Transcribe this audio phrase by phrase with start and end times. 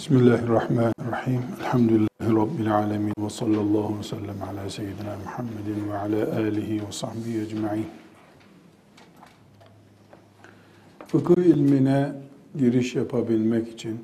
[0.00, 1.42] Bismillahirrahmanirrahim.
[1.60, 3.12] Elhamdülillahi Rabbil alemin.
[3.18, 7.86] Ve sallallahu ve sellem ala seyyidina Muhammedin ve ala alihi ve sahbihi ecma'in.
[11.06, 12.12] Fıkıh ilmine
[12.58, 14.00] giriş yapabilmek için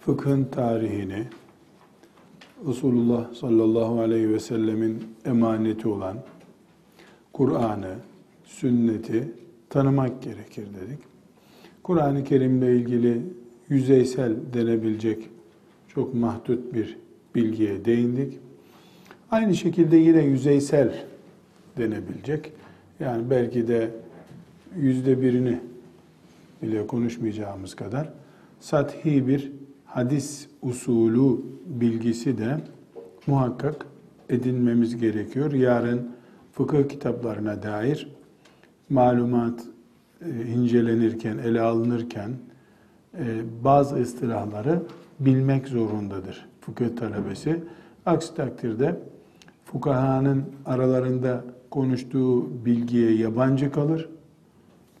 [0.00, 1.26] fıkhın tarihini,
[2.66, 6.16] Resulullah sallallahu aleyhi ve sellemin emaneti olan
[7.32, 7.94] Kur'an'ı,
[8.44, 9.32] sünneti
[9.70, 10.98] tanımak gerekir dedik.
[11.82, 13.39] Kur'an-ı Kerim'le ilgili
[13.70, 15.28] yüzeysel denebilecek
[15.88, 16.96] çok mahdut bir
[17.34, 18.38] bilgiye değindik.
[19.30, 21.04] Aynı şekilde yine yüzeysel
[21.78, 22.52] denebilecek.
[23.00, 23.90] Yani belki de
[24.76, 25.60] yüzde birini
[26.62, 28.12] bile konuşmayacağımız kadar
[28.60, 29.52] sathi bir
[29.84, 32.60] hadis usulü bilgisi de
[33.26, 33.86] muhakkak
[34.28, 35.52] edinmemiz gerekiyor.
[35.52, 36.10] Yarın
[36.52, 38.08] fıkıh kitaplarına dair
[38.90, 39.60] malumat
[40.24, 42.30] e, incelenirken, ele alınırken
[43.64, 44.82] bazı istilahları
[45.20, 47.62] bilmek zorundadır fıkıh talebesi.
[48.06, 48.96] Aksi takdirde
[49.64, 54.08] fukahanın aralarında konuştuğu bilgiye yabancı kalır.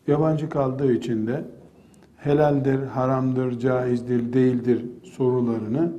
[0.06, 1.44] Yabancı kaldığı için de
[2.16, 5.92] helaldir, haramdır, caizdir, değildir sorularını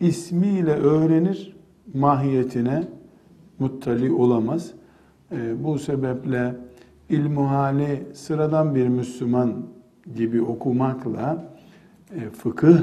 [0.00, 1.56] ismiyle öğrenir,
[1.94, 2.88] mahiyetine
[3.58, 4.72] muttali olamaz.
[5.32, 6.54] E, bu sebeple
[7.08, 9.66] ilmuhali sıradan bir Müslüman
[10.16, 11.51] gibi okumakla e,
[12.32, 12.78] fıkıh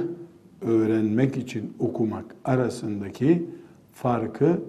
[0.61, 3.45] öğrenmek için okumak arasındaki
[3.94, 4.59] farkı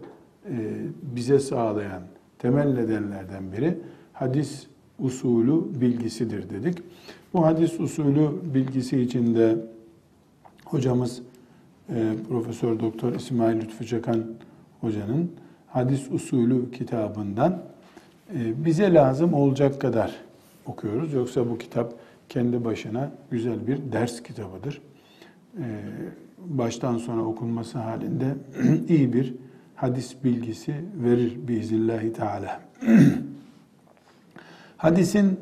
[0.46, 0.56] e,
[1.02, 2.02] bize sağlayan
[2.38, 3.78] temel nedenlerden biri
[4.12, 4.66] hadis
[4.98, 6.78] usulü bilgisidir dedik.
[7.34, 9.56] Bu hadis usulü bilgisi içinde
[10.64, 11.22] hocamız
[11.88, 14.24] e, Profesör Doktor İsmail Lütfü Çakan
[14.80, 15.30] hocanın
[15.68, 17.62] hadis usulü kitabından
[18.34, 20.16] bize lazım olacak kadar
[20.66, 21.12] okuyoruz.
[21.12, 21.94] Yoksa bu kitap
[22.30, 24.82] kendi başına güzel bir ders kitabıdır.
[25.58, 25.62] Ee,
[26.38, 28.34] baştan sona okunması halinde
[28.88, 29.34] iyi bir
[29.74, 32.60] hadis bilgisi verir biiznillahü teala.
[34.76, 35.38] Hadisin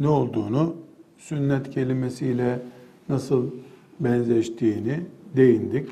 [0.00, 0.76] ne olduğunu,
[1.18, 2.60] sünnet kelimesiyle
[3.08, 3.50] nasıl
[4.00, 5.00] benzeştiğini
[5.36, 5.88] değindik.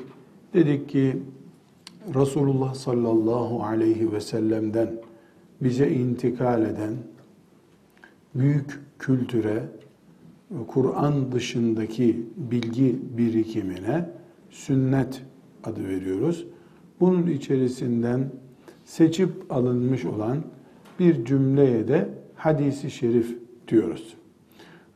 [0.53, 1.17] Dedik ki
[2.15, 4.91] Resulullah sallallahu aleyhi ve sellem'den
[5.61, 6.93] bize intikal eden
[8.35, 9.63] büyük kültüre,
[10.67, 14.09] Kur'an dışındaki bilgi birikimine
[14.49, 15.21] sünnet
[15.63, 16.47] adı veriyoruz.
[16.99, 18.31] Bunun içerisinden
[18.85, 20.37] seçip alınmış olan
[20.99, 23.37] bir cümleye de hadisi şerif
[23.67, 24.17] diyoruz.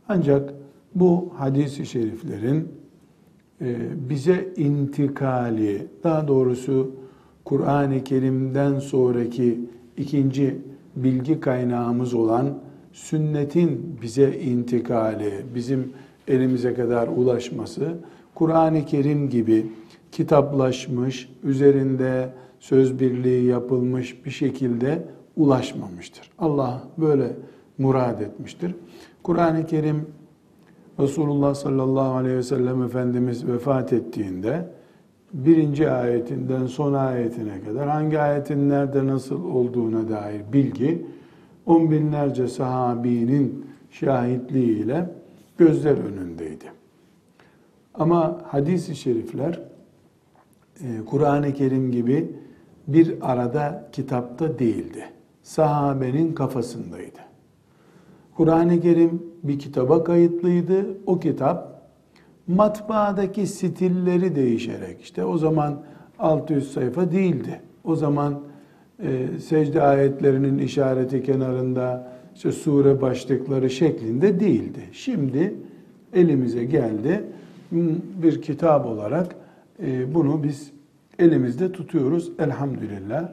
[0.08, 0.54] Ancak
[0.96, 2.68] bu hadisi şeriflerin
[3.62, 3.76] e,
[4.10, 6.92] bize intikali, daha doğrusu
[7.46, 9.60] Kur'an-ı Kerim'den sonraki
[9.98, 10.58] ikinci
[10.96, 12.60] bilgi kaynağımız olan
[12.94, 15.94] sünnetin bize intikali, bizim
[16.28, 17.94] elimize kadar ulaşması,
[18.36, 19.66] Kur'an-ı Kerim gibi
[20.12, 22.30] kitaplaşmış, üzerinde
[22.60, 25.04] söz birliği yapılmış bir şekilde
[25.38, 26.30] ulaşmamıştır.
[26.40, 27.34] Allah böyle
[27.78, 28.76] murad etmiştir.
[29.24, 30.06] Kur'an-ı Kerim
[31.00, 34.70] Resulullah sallallahu aleyhi ve sellem Efendimiz vefat ettiğinde
[35.34, 41.06] birinci ayetinden son ayetine kadar hangi ayetin nerede nasıl olduğuna dair bilgi
[41.66, 45.10] on binlerce sahabinin şahitliğiyle
[45.58, 46.66] gözler önündeydi.
[47.94, 49.62] Ama hadis-i şerifler
[50.82, 52.32] e, Kur'an-ı Kerim gibi
[52.88, 55.06] bir arada kitapta değildi.
[55.44, 57.20] Sahabenin kafasındaydı.
[58.36, 60.86] Kur'an-ı Kerim bir kitaba kayıtlıydı.
[61.06, 61.72] O kitap
[62.48, 65.82] matbaadaki stilleri değişerek işte o zaman
[66.20, 67.62] 600 sayfa değildi.
[67.84, 68.42] O zaman
[69.04, 74.80] e, secde ayetlerinin işareti kenarında işte sure başlıkları şeklinde değildi.
[74.92, 75.54] Şimdi
[76.14, 77.24] elimize geldi
[78.22, 79.36] bir kitap olarak
[79.84, 80.72] e, bunu biz
[81.20, 83.30] elimizde tutuyoruz elhamdülillah.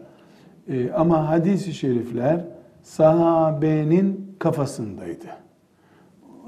[0.69, 2.45] E, ama hadis-i şerifler
[2.83, 5.27] sahabenin kafasındaydı.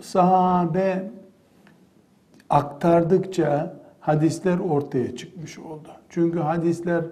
[0.00, 1.10] Sahabe
[2.50, 5.88] aktardıkça hadisler ortaya çıkmış oldu.
[6.08, 7.04] Çünkü hadisler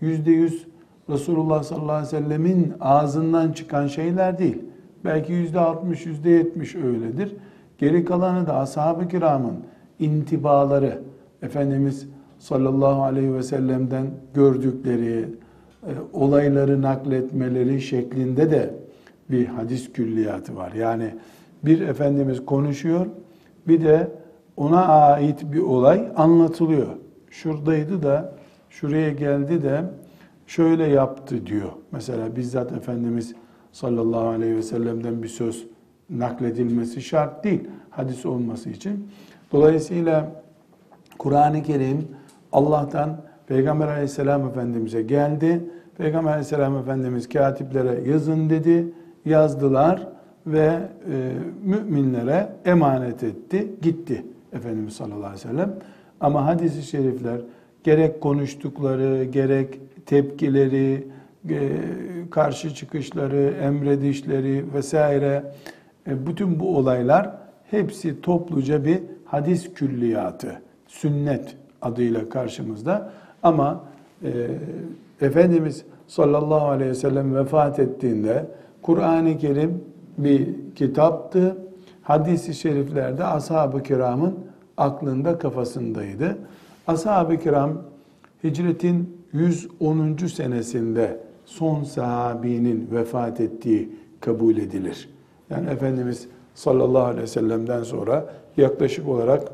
[0.00, 0.66] yüzde yüz
[1.10, 4.58] Resulullah sallallahu aleyhi ve sellemin ağzından çıkan şeyler değil.
[5.04, 7.36] Belki yüzde altmış, yüzde yetmiş öyledir.
[7.78, 9.56] Geri kalanı da ashab-ı kiramın
[9.98, 11.02] intibaları,
[11.42, 12.08] Efendimiz
[12.38, 15.28] sallallahu aleyhi ve sellem'den gördükleri,
[15.82, 18.74] e, olayları nakletmeleri şeklinde de
[19.30, 20.72] bir hadis külliyatı var.
[20.72, 21.14] Yani
[21.64, 23.06] bir Efendimiz konuşuyor,
[23.68, 24.08] bir de
[24.56, 26.86] ona ait bir olay anlatılıyor.
[27.30, 28.34] Şuradaydı da,
[28.70, 29.84] şuraya geldi de,
[30.46, 31.70] şöyle yaptı diyor.
[31.92, 33.34] Mesela bizzat Efendimiz
[33.72, 35.66] sallallahu aleyhi ve sellem'den bir söz
[36.10, 37.60] nakledilmesi şart değil
[37.90, 39.08] hadis olması için.
[39.52, 40.32] Dolayısıyla
[41.18, 42.08] Kur'an-ı Kerim
[42.52, 43.16] Allah'tan
[43.46, 45.64] Peygamber aleyhisselam efendimize geldi.
[45.98, 48.92] Peygamber aleyhisselam efendimiz katiplere yazın dedi.
[49.24, 50.08] Yazdılar
[50.46, 50.80] ve
[51.12, 51.32] e,
[51.64, 53.72] müminlere emanet etti.
[53.82, 55.74] Gitti Efendimiz sallallahu aleyhi ve sellem.
[56.20, 57.40] Ama hadis-i şerifler
[57.86, 61.08] gerek konuştukları, gerek tepkileri,
[61.50, 61.68] e,
[62.30, 65.42] karşı çıkışları, emredişleri vesaire
[66.06, 67.30] e, bütün bu olaylar
[67.70, 73.12] hepsi topluca bir hadis külliyatı, sünnet adıyla karşımızda.
[73.42, 73.84] Ama
[74.22, 74.30] e,
[75.20, 78.46] Efendimiz sallallahu aleyhi ve sellem vefat ettiğinde
[78.82, 79.84] Kur'an-ı Kerim
[80.18, 81.56] bir kitaptı.
[82.02, 84.38] Hadis-i şeriflerde ashab-ı kiramın
[84.76, 86.38] aklında kafasındaydı.
[86.86, 87.82] Ashab-ı kiram
[88.44, 90.16] hicretin 110.
[90.26, 95.08] senesinde son sahabinin vefat ettiği kabul edilir.
[95.50, 99.48] Yani Efendimiz sallallahu aleyhi ve sellem'den sonra yaklaşık olarak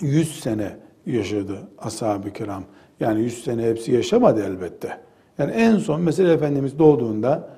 [0.00, 0.76] 100 sene
[1.06, 2.64] yaşadı ashab-ı kiram.
[3.00, 4.98] Yani 100 sene hepsi yaşamadı elbette.
[5.38, 7.48] Yani en son mesela Efendimiz doğduğunda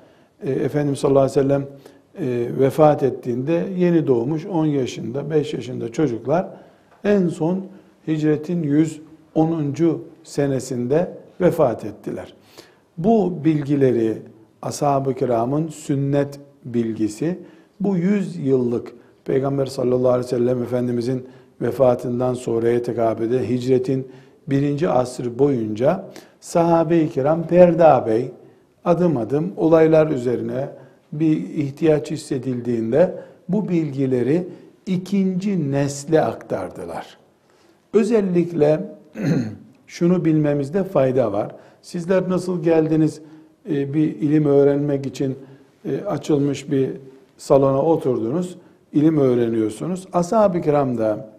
[0.43, 1.67] e, Efendimiz sallallahu aleyhi ve sellem
[2.19, 6.47] e, vefat ettiğinde yeni doğmuş 10 yaşında 5 yaşında çocuklar
[7.03, 7.65] en son
[8.07, 9.75] hicretin 110.
[10.23, 12.33] senesinde vefat ettiler.
[12.97, 14.17] Bu bilgileri
[14.61, 17.39] ashab-ı kiramın sünnet bilgisi
[17.79, 18.93] bu 100 yıllık
[19.25, 21.27] Peygamber sallallahu aleyhi ve sellem Efendimizin
[21.61, 24.07] vefatından sonraya tekabüde hicretin
[24.47, 26.05] birinci asır boyunca
[26.39, 28.31] sahabe-i kiram Perda Bey
[28.85, 30.69] adım adım olaylar üzerine
[31.11, 33.15] bir ihtiyaç hissedildiğinde
[33.49, 34.47] bu bilgileri
[34.85, 37.22] ikinci nesle aktardılar.
[37.93, 38.95] Özellikle
[39.87, 41.55] şunu bilmemizde fayda var.
[41.81, 43.21] Sizler nasıl geldiniz
[43.69, 45.35] e, bir ilim öğrenmek için
[45.85, 46.89] e, açılmış bir
[47.37, 48.57] salona oturdunuz,
[48.93, 50.07] ilim öğreniyorsunuz.
[50.13, 51.33] Ashab-ı kiram da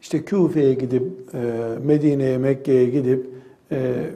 [0.00, 1.02] işte Küfe'ye gidip,
[1.34, 1.38] e,
[1.84, 3.32] Medine'ye, Mekke'ye gidip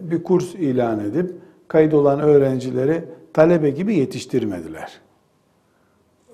[0.01, 1.33] bir kurs ilan edip
[1.69, 5.01] kaydolan öğrencileri talebe gibi yetiştirmediler.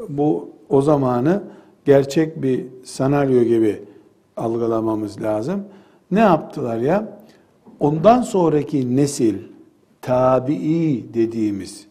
[0.09, 1.43] Bu o zamanı
[1.85, 3.83] gerçek bir senaryo gibi
[4.37, 5.65] algılamamız lazım.
[6.11, 7.19] Ne yaptılar ya?
[7.81, 9.39] Ondan sonraki nesil
[10.03, 11.87] tabii dediğimiz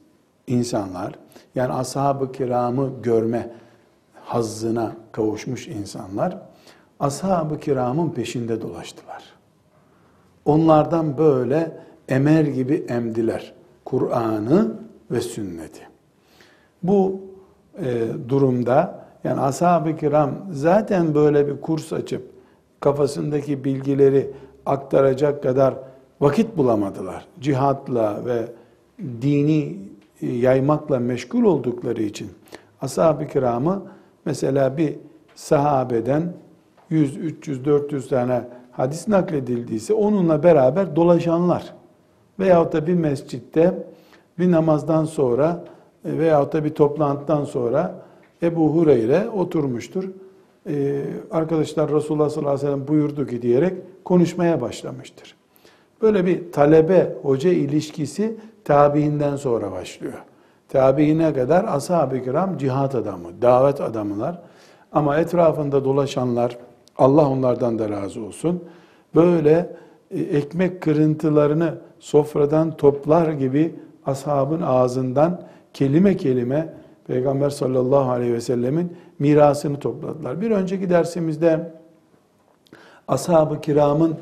[0.47, 1.19] insanlar
[1.55, 3.51] yani ashab-ı kiramı görme
[4.23, 6.37] hazzına kavuşmuş insanlar
[6.99, 9.23] ashab-ı kiramın peşinde dolaştılar.
[10.45, 11.77] Onlardan böyle
[12.09, 13.53] emer gibi emdiler
[13.85, 14.75] Kur'an'ı
[15.11, 15.87] ve sünneti.
[16.83, 17.21] Bu
[17.83, 22.30] e, durumda yani ashab-ı kiram zaten böyle bir kurs açıp
[22.81, 24.31] kafasındaki bilgileri
[24.65, 25.73] aktaracak kadar
[26.21, 27.25] vakit bulamadılar.
[27.39, 28.45] Cihatla ve
[29.21, 29.77] dini
[30.21, 32.29] e, yaymakla meşgul oldukları için
[32.81, 33.83] ashab-ı kiramı
[34.25, 34.95] mesela bir
[35.35, 36.33] sahabeden
[36.89, 38.41] 100, 300, 400 tane
[38.71, 41.73] hadis nakledildiyse onunla beraber dolaşanlar
[42.39, 43.87] veyahut da bir mescitte
[44.39, 45.63] bir namazdan sonra
[46.05, 47.95] e, veyahut da bir toplantıdan sonra
[48.43, 50.03] Ebu Hureyre oturmuştur.
[50.69, 53.73] Ee, arkadaşlar Resulullah sallallahu aleyhi ve sellem buyurdu ki diyerek
[54.05, 55.35] konuşmaya başlamıştır.
[56.01, 60.23] Böyle bir talebe hoca ilişkisi tabiinden sonra başlıyor.
[60.69, 64.41] Tabiine kadar ashab-ı kiram cihat adamı, davet adamılar.
[64.91, 66.57] Ama etrafında dolaşanlar,
[66.97, 68.63] Allah onlardan da razı olsun.
[69.15, 69.75] Böyle
[70.11, 73.75] e, ekmek kırıntılarını sofradan toplar gibi
[74.05, 75.41] ashabın ağzından
[75.73, 76.73] kelime kelime
[77.07, 80.41] Peygamber sallallahu aleyhi ve sellemin mirasını topladılar.
[80.41, 81.71] Bir önceki dersimizde
[83.07, 84.15] ashab-ı kiramın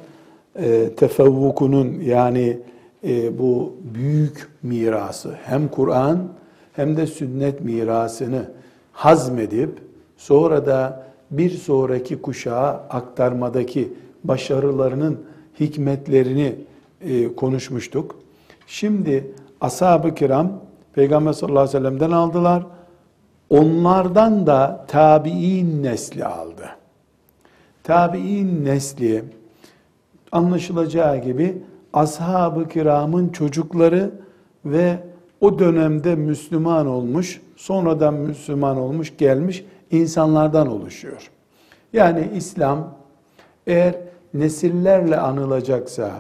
[0.55, 2.59] e, tefevvukunun yani
[3.07, 6.27] e, bu büyük mirası hem Kur'an
[6.73, 8.45] hem de sünnet mirasını
[8.91, 9.69] hazmedip
[10.17, 13.93] sonra da bir sonraki kuşağa aktarmadaki
[14.23, 15.19] başarılarının
[15.59, 16.55] hikmetlerini
[17.01, 18.15] e, konuşmuştuk.
[18.67, 19.31] Şimdi
[19.61, 20.61] ashab-ı kiram
[20.93, 22.65] Peygamber sallallahu aleyhi ve sellem'den aldılar.
[23.49, 26.69] Onlardan da tabi'in nesli aldı.
[27.83, 29.25] Tabi'in nesli
[30.31, 34.11] anlaşılacağı gibi ashab-ı kiramın çocukları
[34.65, 34.99] ve
[35.41, 41.31] o dönemde Müslüman olmuş, sonradan Müslüman olmuş, gelmiş insanlardan oluşuyor.
[41.93, 42.95] Yani İslam
[43.67, 43.95] eğer
[44.33, 46.11] nesillerle anılacaksa,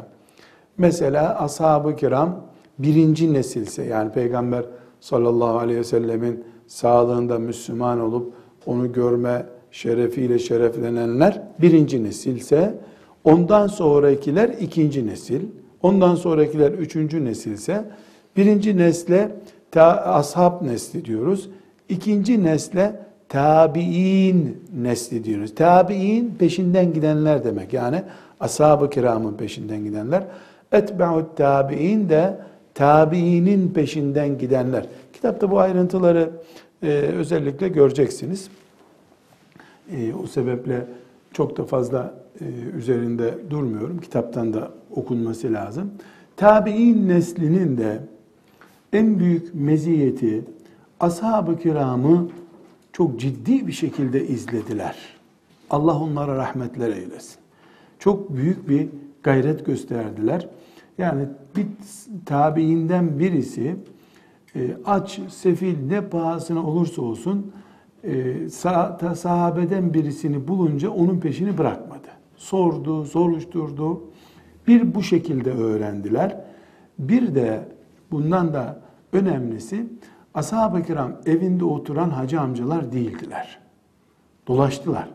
[0.77, 2.48] mesela ashab-ı kiram
[2.79, 4.65] birinci nesilse, yani Peygamber
[4.99, 8.33] sallallahu aleyhi ve sellemin sağlığında Müslüman olup
[8.65, 12.77] onu görme şerefiyle şereflenenler birinci nesilse,
[13.23, 15.41] ondan sonrakiler ikinci nesil,
[15.81, 17.85] ondan sonrakiler üçüncü nesilse,
[18.37, 19.31] birinci nesle
[19.71, 21.49] ta, ashab nesli diyoruz,
[21.89, 22.95] ikinci nesle
[23.29, 25.55] tabi'in nesli diyoruz.
[25.55, 27.73] Tabi'in peşinden gidenler demek.
[27.73, 28.03] Yani
[28.39, 30.23] ashab-ı kiramın peşinden gidenler.
[30.71, 32.37] Etbe'ut tabi'in de
[32.73, 34.85] tabiinin peşinden gidenler.
[35.13, 36.29] Kitapta bu ayrıntıları
[36.83, 38.49] e, özellikle göreceksiniz.
[39.91, 40.85] E, o sebeple
[41.33, 42.45] çok da fazla e,
[42.77, 43.99] üzerinde durmuyorum.
[43.99, 45.91] Kitaptan da okunması lazım.
[46.37, 47.99] Tabi'in neslinin de
[48.93, 50.43] en büyük meziyeti
[50.99, 52.29] ashab-ı kiramı
[52.93, 54.95] çok ciddi bir şekilde izlediler.
[55.69, 57.35] Allah onlara rahmetler eylesin.
[57.99, 58.87] Çok büyük bir
[59.23, 60.47] gayret gösterdiler.
[60.97, 61.25] Yani
[61.59, 61.67] bir
[62.25, 63.75] tabiinden birisi
[64.55, 67.51] e, aç, sefil ne pahasına olursa olsun
[68.03, 68.49] e,
[69.15, 72.07] sahabeden birisini bulunca onun peşini bırakmadı.
[72.35, 74.03] Sordu, soruşturdu.
[74.67, 76.41] Bir bu şekilde öğrendiler.
[76.99, 77.67] Bir de
[78.11, 78.81] bundan da
[79.13, 79.85] önemlisi
[80.33, 83.59] ashab-ı kiram evinde oturan hacı amcalar değildiler.
[84.47, 85.09] Dolaştılar.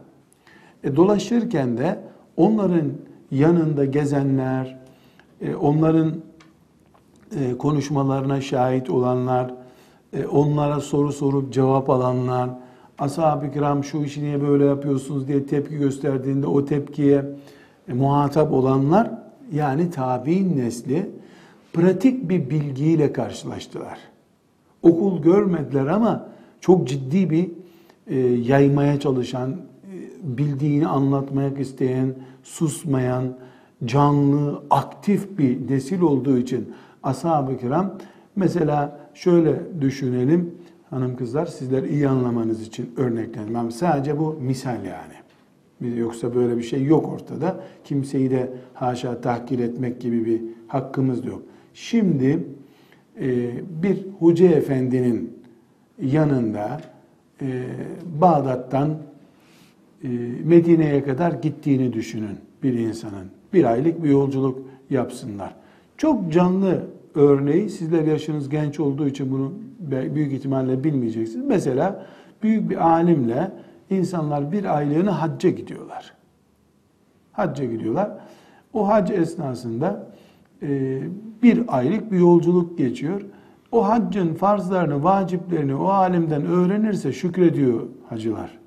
[0.84, 1.98] E, dolaşırken de
[2.36, 2.92] onların
[3.30, 4.78] yanında gezenler,
[5.40, 6.14] e, onların
[7.36, 9.54] e, konuşmalarına şahit olanlar,
[10.12, 12.50] e, onlara soru sorup cevap alanlar,
[12.98, 17.24] ashab-ı kiram şu işi niye böyle yapıyorsunuz diye tepki gösterdiğinde o tepkiye
[17.88, 19.10] muhatap olanlar
[19.52, 21.10] yani tabi'in nesli
[21.72, 23.98] pratik bir bilgiyle karşılaştılar.
[24.82, 26.28] Okul görmediler ama
[26.60, 27.50] çok ciddi bir
[28.06, 29.56] e, yaymaya çalışan, e,
[30.22, 33.24] bildiğini anlatmak isteyen, susmayan,
[33.84, 36.74] canlı, aktif bir nesil olduğu için
[37.04, 37.98] ashab-ı kiram
[38.36, 40.54] mesela şöyle düşünelim
[40.90, 43.70] hanım kızlar sizler iyi anlamanız için örneklenmem.
[43.70, 45.14] Sadece bu misal yani.
[45.98, 47.60] Yoksa böyle bir şey yok ortada.
[47.84, 51.42] Kimseyi de haşa tahkir etmek gibi bir hakkımız da yok.
[51.74, 52.46] Şimdi
[53.20, 53.50] e,
[53.82, 55.38] bir hoca efendinin
[56.02, 56.80] yanında
[57.42, 57.62] e,
[58.20, 58.90] Bağdat'tan
[60.04, 60.08] e,
[60.44, 63.26] Medine'ye kadar gittiğini düşünün bir insanın.
[63.52, 64.58] Bir aylık bir yolculuk
[64.90, 65.54] yapsınlar.
[65.96, 66.82] Çok canlı
[67.14, 69.52] örneği sizler yaşınız genç olduğu için bunu
[70.14, 71.46] büyük ihtimalle bilmeyeceksiniz.
[71.46, 72.06] Mesela
[72.42, 73.52] büyük bir alimle
[73.90, 76.14] insanlar bir aylığını hacca gidiyorlar.
[77.32, 78.10] Hacca gidiyorlar.
[78.72, 80.06] O hac esnasında
[80.62, 81.00] e,
[81.42, 83.22] bir aylık bir yolculuk geçiyor.
[83.72, 88.58] O haccın farzlarını, vaciplerini o alimden öğrenirse şükrediyor hacılar.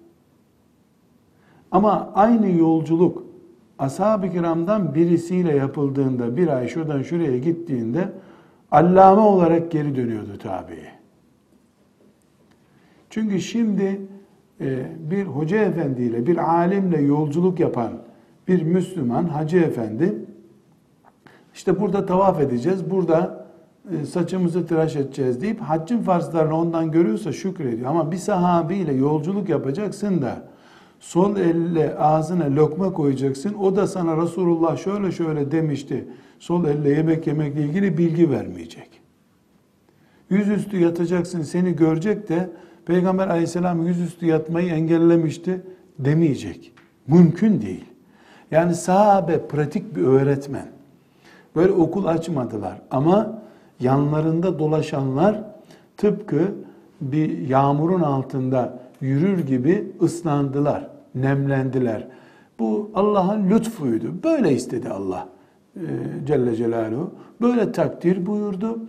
[1.71, 3.23] Ama aynı yolculuk
[3.79, 8.11] ashab-ı kiramdan birisiyle yapıldığında bir ay şuradan şuraya gittiğinde
[8.71, 10.79] allame olarak geri dönüyordu tabi.
[13.09, 14.01] Çünkü şimdi
[14.61, 17.91] e, bir hoca efendiyle, bir alimle yolculuk yapan
[18.47, 20.15] bir Müslüman, hacı efendi,
[21.53, 23.47] işte burada tavaf edeceğiz, burada
[23.91, 27.89] e, saçımızı tıraş edeceğiz deyip haccın farzlarını ondan görüyorsa şükrediyor.
[27.89, 30.41] Ama bir sahabiyle yolculuk yapacaksın da
[30.99, 33.53] sol elle ağzına lokma koyacaksın.
[33.53, 36.07] O da sana Resulullah şöyle şöyle demişti.
[36.39, 38.89] Sol elle yemek yemekle ilgili bilgi vermeyecek.
[40.29, 42.49] Yüzüstü yatacaksın seni görecek de
[42.85, 45.61] Peygamber aleyhisselam yüzüstü yatmayı engellemişti
[45.99, 46.73] demeyecek.
[47.07, 47.85] Mümkün değil.
[48.51, 50.67] Yani sahabe pratik bir öğretmen.
[51.55, 53.41] Böyle okul açmadılar ama
[53.79, 55.43] yanlarında dolaşanlar
[55.97, 56.51] tıpkı
[57.01, 62.07] bir yağmurun altında yürür gibi ıslandılar, nemlendiler.
[62.59, 64.23] Bu Allah'ın lütfuydu.
[64.23, 65.27] Böyle istedi Allah
[66.27, 67.11] Celle Celaluhu.
[67.41, 68.79] Böyle takdir buyurdu.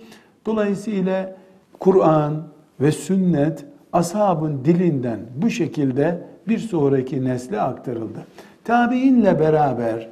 [0.46, 1.36] Dolayısıyla
[1.78, 2.42] Kur'an
[2.80, 8.18] ve sünnet ashabın dilinden bu şekilde bir sonraki nesle aktarıldı.
[8.64, 10.08] Tabiinle beraber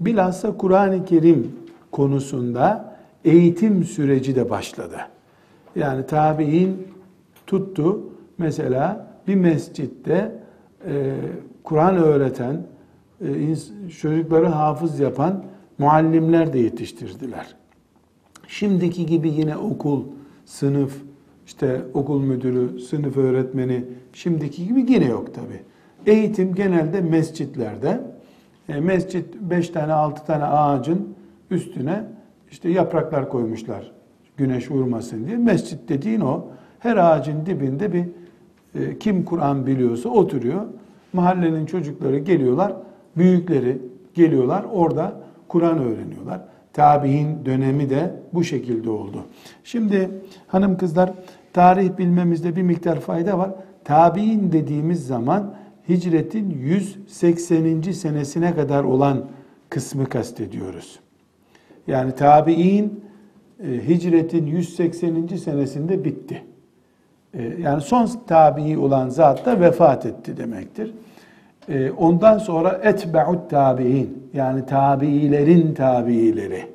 [0.00, 1.52] bilhassa Kur'an-ı Kerim
[1.92, 4.96] konusunda eğitim süreci de başladı.
[5.76, 6.88] Yani tabiin
[7.46, 8.00] tuttu
[8.38, 10.32] mesela bir mescitte
[10.86, 11.14] e,
[11.64, 12.60] Kur'an öğreten,
[13.20, 13.56] e,
[14.00, 15.42] çocukları hafız yapan
[15.78, 17.54] muallimler de yetiştirdiler.
[18.48, 20.04] Şimdiki gibi yine okul,
[20.44, 21.02] sınıf,
[21.46, 25.62] işte okul müdürü, sınıf öğretmeni şimdiki gibi yine yok tabi.
[26.06, 28.00] Eğitim genelde mescitlerde.
[28.68, 31.14] E, mescit beş tane altı tane ağacın
[31.50, 32.04] üstüne
[32.50, 33.92] işte yapraklar koymuşlar
[34.36, 35.36] güneş vurmasın diye.
[35.36, 36.44] Mescit dediğin o.
[36.78, 38.04] Her ağacın dibinde bir
[38.74, 40.64] e, kim Kur'an biliyorsa oturuyor.
[41.12, 42.72] Mahallenin çocukları geliyorlar,
[43.16, 43.78] büyükleri
[44.14, 46.40] geliyorlar orada Kur'an öğreniyorlar.
[46.72, 49.24] Tabi'in dönemi de bu şekilde oldu.
[49.64, 50.10] Şimdi
[50.46, 51.12] hanım kızlar
[51.52, 53.50] tarih bilmemizde bir miktar fayda var.
[53.84, 55.54] Tabi'in dediğimiz zaman
[55.88, 57.82] hicretin 180.
[57.82, 59.24] senesine kadar olan
[59.70, 60.98] kısmı kastediyoruz.
[61.86, 63.04] Yani tabi'in
[63.62, 65.26] e, hicretin 180.
[65.26, 66.42] senesinde bitti.
[67.34, 70.94] E, yani son tabi'i olan zat da vefat etti demektir.
[71.68, 76.66] E, ondan sonra etbe'ut tabi'in yani tabi'ilerin tabi'ileri.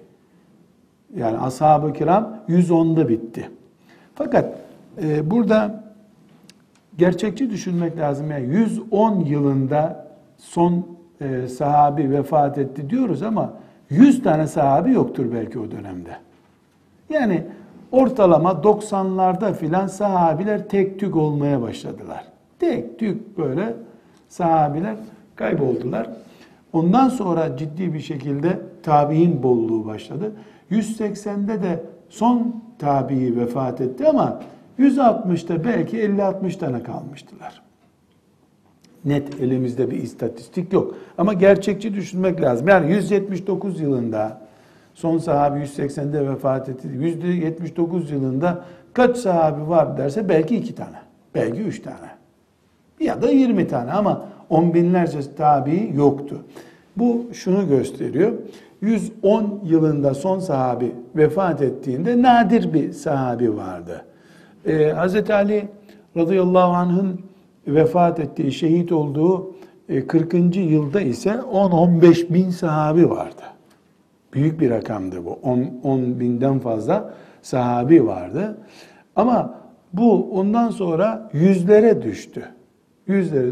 [1.15, 3.49] Yani ashab-ı kiram 110'da bitti.
[4.15, 4.55] Fakat
[5.03, 5.83] e, burada
[6.97, 8.31] gerçekçi düşünmek lazım.
[8.31, 10.07] Yani 110 yılında
[10.37, 10.85] son
[11.21, 13.53] e, sahabi vefat etti diyoruz ama
[13.89, 16.17] 100 tane sahabi yoktur belki o dönemde.
[17.09, 17.43] Yani
[17.91, 22.23] ortalama 90'larda filan sahabiler tek tük olmaya başladılar.
[22.59, 23.73] Tek tük böyle
[24.31, 24.95] sahabiler
[25.35, 26.09] kayboldular.
[26.73, 30.31] Ondan sonra ciddi bir şekilde tabi'in bolluğu başladı.
[30.71, 34.41] 180'de de son tabi'i vefat etti ama
[34.79, 37.61] 160'ta belki 50-60 tane kalmıştılar.
[39.05, 40.95] Net elimizde bir istatistik yok.
[41.17, 42.67] Ama gerçekçi düşünmek lazım.
[42.67, 44.41] Yani 179 yılında
[44.93, 46.87] son sahabi 180'de vefat etti.
[46.93, 50.97] 179 yılında kaç sahabi var derse belki iki tane.
[51.35, 52.20] Belki üç tane.
[53.01, 56.37] Ya da 20 tane ama on binlerce tabi yoktu.
[56.97, 58.31] Bu şunu gösteriyor.
[58.81, 64.05] 110 yılında son sahabi vefat ettiğinde nadir bir sahabi vardı.
[64.65, 65.29] Ee, Hz.
[65.29, 65.67] Ali
[66.17, 67.21] radıyallahu anh'ın
[67.67, 69.53] vefat ettiği, şehit olduğu
[70.07, 70.33] 40.
[70.33, 73.41] E, yılda ise 10-15 bin sahabi vardı.
[74.33, 75.39] Büyük bir rakamdı bu.
[75.43, 78.57] 10, 10 binden fazla sahabi vardı.
[79.15, 79.53] Ama
[79.93, 82.43] bu ondan sonra yüzlere düştü.
[83.07, 83.51] Yüzlere.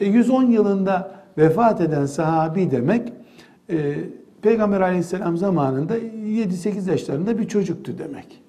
[0.00, 3.12] E, 110 yılında vefat eden sahabi demek
[3.70, 3.94] e,
[4.42, 8.42] Peygamber aleyhisselam zamanında 7-8 yaşlarında bir çocuktu demek.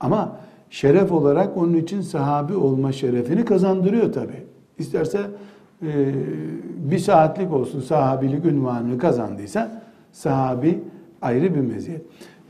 [0.00, 0.36] Ama
[0.70, 4.46] şeref olarak onun için sahabi olma şerefini kazandırıyor tabi.
[4.78, 5.20] İsterse
[5.82, 6.12] e,
[6.76, 10.82] bir saatlik olsun sahabilik ünvanını kazandıysa sahabi
[11.22, 12.02] ayrı bir meziyet.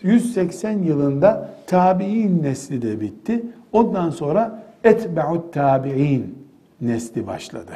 [0.02, 3.44] 180 yılında tabi'in nesli de bitti.
[3.72, 6.41] Ondan sonra etbe'ut tabi'in
[6.82, 7.72] nesli başladı.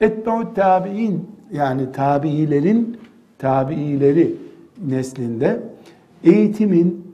[0.00, 2.98] Etbe'ut tabi'in yani tabi'ilerin
[3.38, 4.34] tabi'ileri
[4.86, 5.62] neslinde
[6.24, 7.06] eğitimin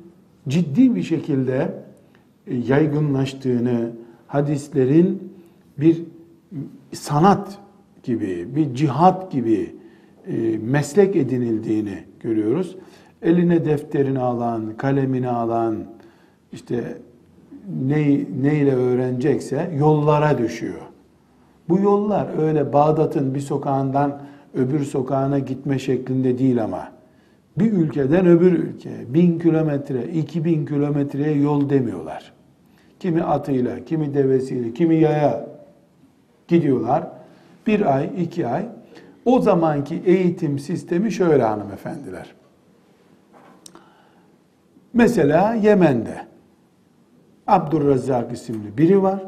[0.48, 1.74] ciddi bir şekilde
[2.46, 3.90] e, yaygınlaştığını,
[4.26, 5.32] hadislerin
[5.78, 6.02] bir
[6.92, 7.58] sanat
[8.02, 9.76] gibi, bir cihat gibi
[10.26, 12.76] e, meslek edinildiğini görüyoruz.
[13.22, 15.84] Eline defterini alan, kalemini alan,
[16.52, 16.98] işte
[17.86, 20.80] ne, neyle öğrenecekse yollara düşüyor.
[21.68, 24.22] Bu yollar öyle Bağdat'ın bir sokağından
[24.54, 26.88] öbür sokağına gitme şeklinde değil ama
[27.58, 32.32] bir ülkeden öbür ülke bin kilometre, iki bin kilometreye yol demiyorlar.
[33.00, 35.46] Kimi atıyla, kimi devesiyle, kimi yaya
[36.48, 37.06] gidiyorlar.
[37.66, 38.66] Bir ay, iki ay.
[39.24, 42.34] O zamanki eğitim sistemi şöyle hanımefendiler.
[44.94, 46.31] Mesela Yemen'de
[47.52, 49.22] Abdurrezzak isimli biri var.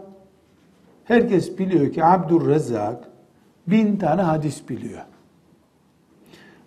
[1.05, 3.05] Herkes biliyor ki Abdurrezzak
[3.67, 5.01] bin tane hadis biliyor.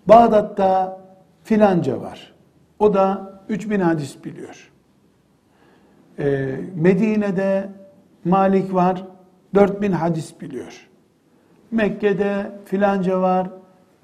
[0.08, 1.02] Bağdat'ta
[1.44, 2.34] filanca var.
[2.80, 4.72] O da 3000 hadis biliyor.
[6.20, 7.70] Ee, Medine'de
[8.26, 9.04] Malik var,
[9.56, 10.88] 4000 hadis biliyor.
[11.72, 13.50] Mekke'de filanca var,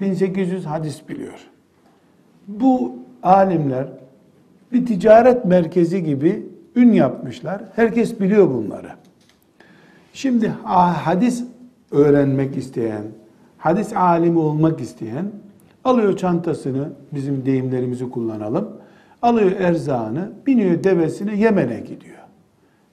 [0.02, 1.48] 1800 hadis biliyor.
[2.48, 3.88] Bu alimler
[4.72, 7.62] bir ticaret merkezi gibi ün yapmışlar.
[7.76, 8.90] Herkes biliyor bunları.
[10.14, 11.44] Şimdi hadis
[11.92, 13.04] öğrenmek isteyen,
[13.58, 15.26] hadis alimi olmak isteyen
[15.84, 18.70] Alıyor çantasını, bizim deyimlerimizi kullanalım.
[19.22, 22.18] Alıyor erzağını, biniyor devesine Yemen'e gidiyor.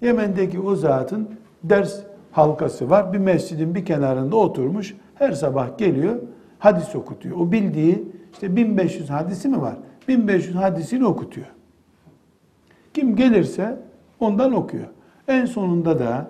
[0.00, 1.28] Yemen'deki o zatın
[1.64, 2.00] ders
[2.32, 3.12] halkası var.
[3.12, 4.96] Bir mescidin bir kenarında oturmuş.
[5.14, 6.16] Her sabah geliyor,
[6.58, 7.36] hadis okutuyor.
[7.36, 9.76] O bildiği işte 1500 hadisi mi var?
[10.08, 11.46] 1500 hadisini okutuyor.
[12.94, 13.78] Kim gelirse
[14.20, 14.86] ondan okuyor.
[15.28, 16.26] En sonunda da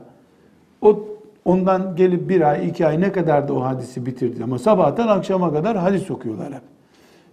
[0.83, 1.11] o
[1.45, 4.45] Ondan gelip bir ay, iki ay ne kadar da o hadisi bitirdi.
[4.45, 6.63] Ama sabahtan akşama kadar hadis okuyorlar hep.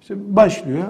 [0.02, 0.84] İşte başlıyor.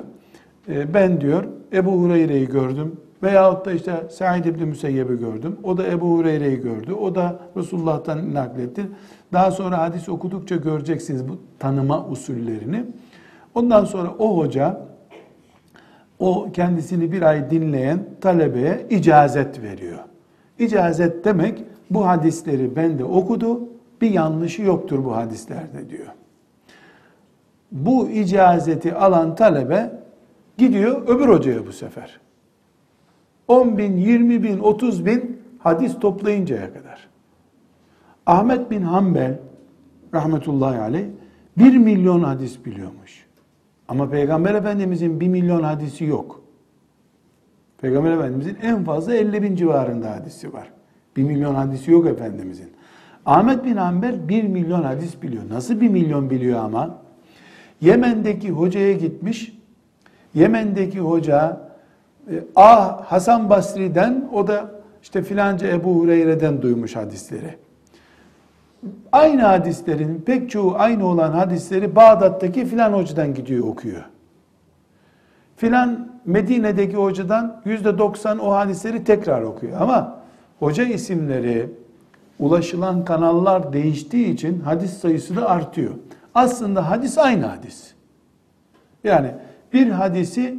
[0.69, 2.95] E, ben diyor Ebu Hureyre'yi gördüm.
[3.23, 5.58] Veyahut da işte Said İbni Müseyyeb'i gördüm.
[5.63, 6.93] O da Ebu Hureyre'yi gördü.
[6.93, 8.86] O da Resulullah'tan nakletti.
[9.34, 12.86] Daha sonra hadis okudukça göreceksiniz bu tanıma usullerini.
[13.56, 14.82] Ondan sonra o hoca
[16.20, 20.00] o kendisini bir ay dinleyen talebeye icazet veriyor.
[20.60, 23.62] İcazet demek bu hadisleri bende okudu,
[24.02, 26.08] bir yanlışı yoktur bu hadislerde diyor.
[27.72, 29.92] Bu icazeti alan talebe
[30.58, 32.20] gidiyor öbür hocaya bu sefer.
[33.48, 37.08] 10 bin, 20 bin, 30 bin hadis toplayıncaya kadar.
[38.26, 39.40] Ahmet bin Hanbel
[40.14, 41.06] rahmetullahi aleyh
[41.58, 43.27] 1 milyon hadis biliyormuş.
[43.88, 46.41] Ama Peygamber Efendimizin 1 milyon hadisi yok.
[47.82, 50.71] Peygamber Efendimizin en fazla 50 bin civarında hadisi var.
[51.15, 52.69] Bir milyon hadisi yok Efendimizin.
[53.26, 55.43] Ahmet bin Hanbel bir milyon hadis biliyor.
[55.50, 56.97] Nasıl bir milyon biliyor ama?
[57.82, 59.58] Yemen'deki hocaya gitmiş.
[60.34, 61.62] Yemen'deki hoca
[62.32, 64.71] e, Ah Hasan Basri'den o da
[65.04, 67.67] işte filanca Ebu Hureyre'den duymuş hadisleri.
[69.12, 74.04] Aynı hadislerin pek çoğu aynı olan hadisleri Bağdat'taki filan hocadan gidiyor okuyor.
[75.56, 79.82] Filan Medine'deki hocadan yüzde doksan o hadisleri tekrar okuyor.
[79.82, 80.20] Ama
[80.60, 81.70] hoca isimleri
[82.40, 85.94] ulaşılan kanallar değiştiği için hadis sayısı da artıyor.
[86.36, 87.94] Aslında hadis aynı hadis.
[89.04, 89.32] Yani
[89.74, 90.56] bir hadisi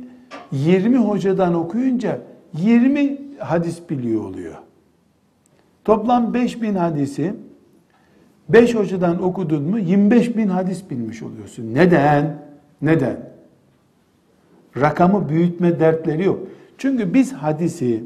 [0.52, 2.20] 20 hocadan okuyunca
[2.52, 4.54] 20 hadis biliyor oluyor.
[5.84, 7.34] Toplam 5000 hadisi
[8.48, 11.74] 5 hocadan okudun mu 25 bin hadis bilmiş oluyorsun.
[11.74, 12.42] Neden?
[12.82, 13.30] Neden?
[14.76, 16.40] Rakamı büyütme dertleri yok.
[16.78, 18.04] Çünkü biz hadisi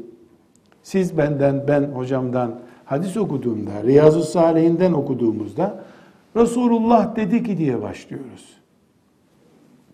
[0.83, 5.83] siz benden, ben hocamdan hadis okuduğumda, Riyazu Salihinden okuduğumuzda
[6.35, 8.57] Resulullah dedi ki diye başlıyoruz.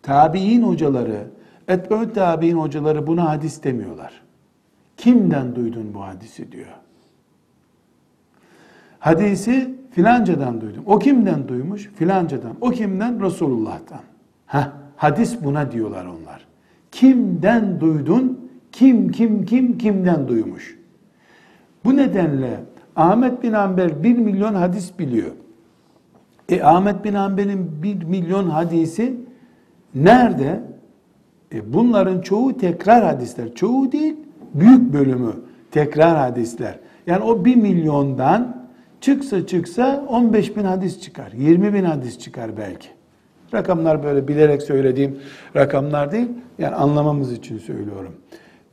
[0.01, 1.27] Tabi'in hocaları,
[1.67, 4.21] etbeü tabi'in hocaları buna hadis demiyorlar.
[4.97, 6.75] Kimden duydun bu hadisi diyor.
[8.99, 10.83] Hadisi filancadan duydum.
[10.85, 11.89] O kimden duymuş?
[11.95, 12.51] Filancadan.
[12.61, 13.21] O kimden?
[13.21, 14.01] Resulullah'tan.
[14.45, 16.45] Heh, hadis buna diyorlar onlar.
[16.91, 18.49] Kimden duydun?
[18.71, 20.79] Kim, kim, kim, kimden duymuş?
[21.85, 22.59] Bu nedenle
[22.95, 25.31] Ahmet bin Hanbel bir milyon hadis biliyor.
[26.49, 29.15] E Ahmet bin Hanbel'in bir milyon hadisi
[29.95, 30.63] nerede?
[31.53, 33.55] E bunların çoğu tekrar hadisler.
[33.55, 34.15] Çoğu değil,
[34.53, 35.31] büyük bölümü
[35.71, 36.79] tekrar hadisler.
[37.07, 38.58] Yani o bir milyondan
[39.01, 41.31] çıksa çıksa 15 bin hadis çıkar.
[41.37, 42.87] 20 bin hadis çıkar belki.
[43.53, 45.19] Rakamlar böyle bilerek söylediğim
[45.55, 46.27] rakamlar değil.
[46.59, 48.15] Yani anlamamız için söylüyorum.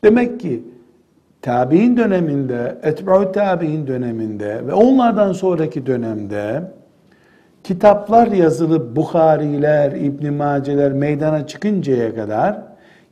[0.04, 0.64] Demek ki
[1.42, 6.62] tabi'in döneminde, etba'u tabi'in döneminde ve onlardan sonraki dönemde
[7.64, 12.62] kitaplar yazılı Bukhariler, İbn Maceler meydana çıkıncaya kadar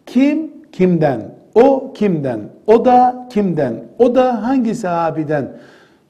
[0.07, 5.53] kim kimden, o kimden, o da kimden, o da hangi sahabiden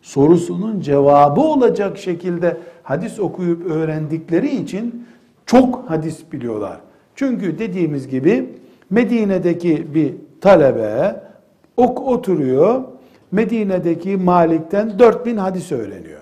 [0.05, 5.07] sorusunun cevabı olacak şekilde hadis okuyup öğrendikleri için
[5.47, 6.81] çok hadis biliyorlar.
[7.15, 8.51] Çünkü dediğimiz gibi
[8.91, 11.21] Medine'deki bir talebe
[11.77, 12.83] ok oturuyor.
[13.33, 16.21] Medine'deki Malik'ten 4000 hadis öğreniyor.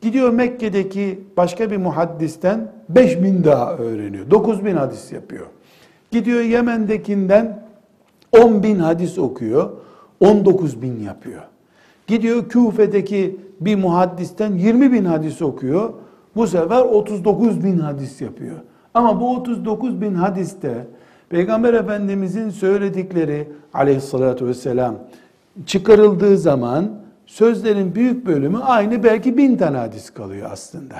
[0.00, 4.30] Gidiyor Mekke'deki başka bir muhaddisten 5000 daha öğreniyor.
[4.30, 5.46] 9000 hadis yapıyor.
[6.10, 7.66] Gidiyor Yemen'dekinden
[8.32, 9.70] 10 bin hadis okuyor.
[10.20, 11.49] 19 bin yapıyor.
[12.10, 15.92] Gidiyor Küfe'deki bir muhaddisten 20 bin hadis okuyor.
[16.36, 18.56] Bu sefer 39 bin hadis yapıyor.
[18.94, 20.86] Ama bu 39 bin hadiste
[21.28, 24.94] Peygamber Efendimizin söyledikleri aleyhissalatü vesselam
[25.66, 26.90] çıkarıldığı zaman
[27.26, 30.96] sözlerin büyük bölümü aynı belki bin tane hadis kalıyor aslında.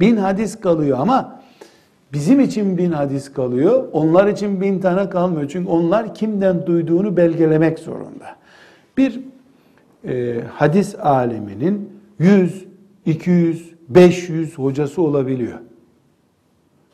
[0.00, 1.40] Bin hadis kalıyor ama
[2.12, 3.88] bizim için bin hadis kalıyor.
[3.92, 5.48] Onlar için bin tane kalmıyor.
[5.48, 8.26] Çünkü onlar kimden duyduğunu belgelemek zorunda.
[8.96, 9.20] Bir
[10.04, 12.66] e, hadis aleminin 100,
[13.06, 15.58] 200, 500 hocası olabiliyor.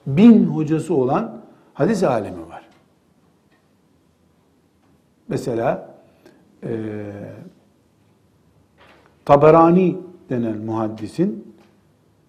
[0.06, 1.42] Bin hocası olan
[1.74, 2.68] hadis alemi var.
[5.28, 5.94] Mesela
[6.64, 7.02] e,
[9.24, 9.98] Taberani
[10.30, 11.54] denen muhaddisin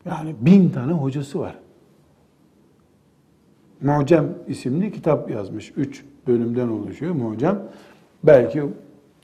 [0.05, 1.59] yani bin tane hocası var.
[3.81, 5.73] Mucem isimli kitap yazmış.
[5.77, 7.63] Üç bölümden oluşuyor Mucem.
[8.23, 8.63] Belki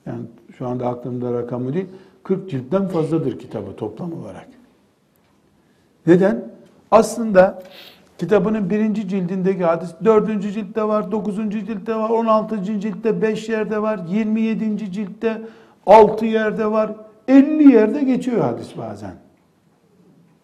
[0.05, 0.25] yani
[0.57, 1.87] şu anda aklımda rakamı değil,
[2.23, 4.47] 40 ciltten fazladır kitabı toplam olarak.
[6.07, 6.45] Neden?
[6.91, 7.63] Aslında
[8.17, 13.81] kitabının birinci cildindeki hadis dördüncü ciltte var, dokuzuncu ciltte var, on altıncı ciltte beş yerde
[13.81, 15.41] var, yirmi yedinci ciltte
[15.85, 16.91] altı yerde var,
[17.27, 19.13] elli yerde geçiyor hadis bazen.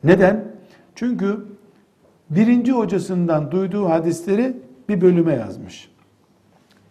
[0.03, 0.45] Neden?
[0.95, 1.45] Çünkü
[2.29, 4.57] birinci hocasından duyduğu hadisleri
[4.89, 5.91] bir bölüme yazmış.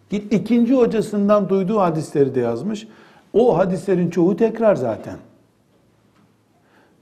[0.09, 2.87] Git ikinci hocasından duyduğu hadisleri de yazmış.
[3.33, 5.17] O hadislerin çoğu tekrar zaten.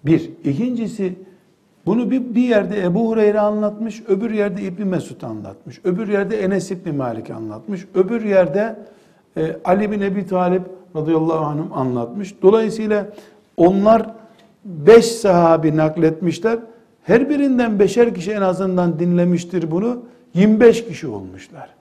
[0.05, 0.31] Bir.
[0.43, 1.13] ikincisi
[1.85, 6.71] bunu bir, bir yerde Ebu Hureyre anlatmış, öbür yerde İbni Mesud anlatmış, öbür yerde Enes
[6.71, 8.75] İbni Malik anlatmış, öbür yerde
[9.37, 10.61] e, Ali bin Ebi Talip
[10.95, 12.35] radıyallahu anh anlatmış.
[12.41, 13.07] Dolayısıyla
[13.57, 14.09] onlar
[14.65, 16.59] beş sahabi nakletmişler.
[17.03, 20.03] Her birinden beşer kişi en azından dinlemiştir bunu.
[20.33, 21.76] 25 kişi olmuşlar.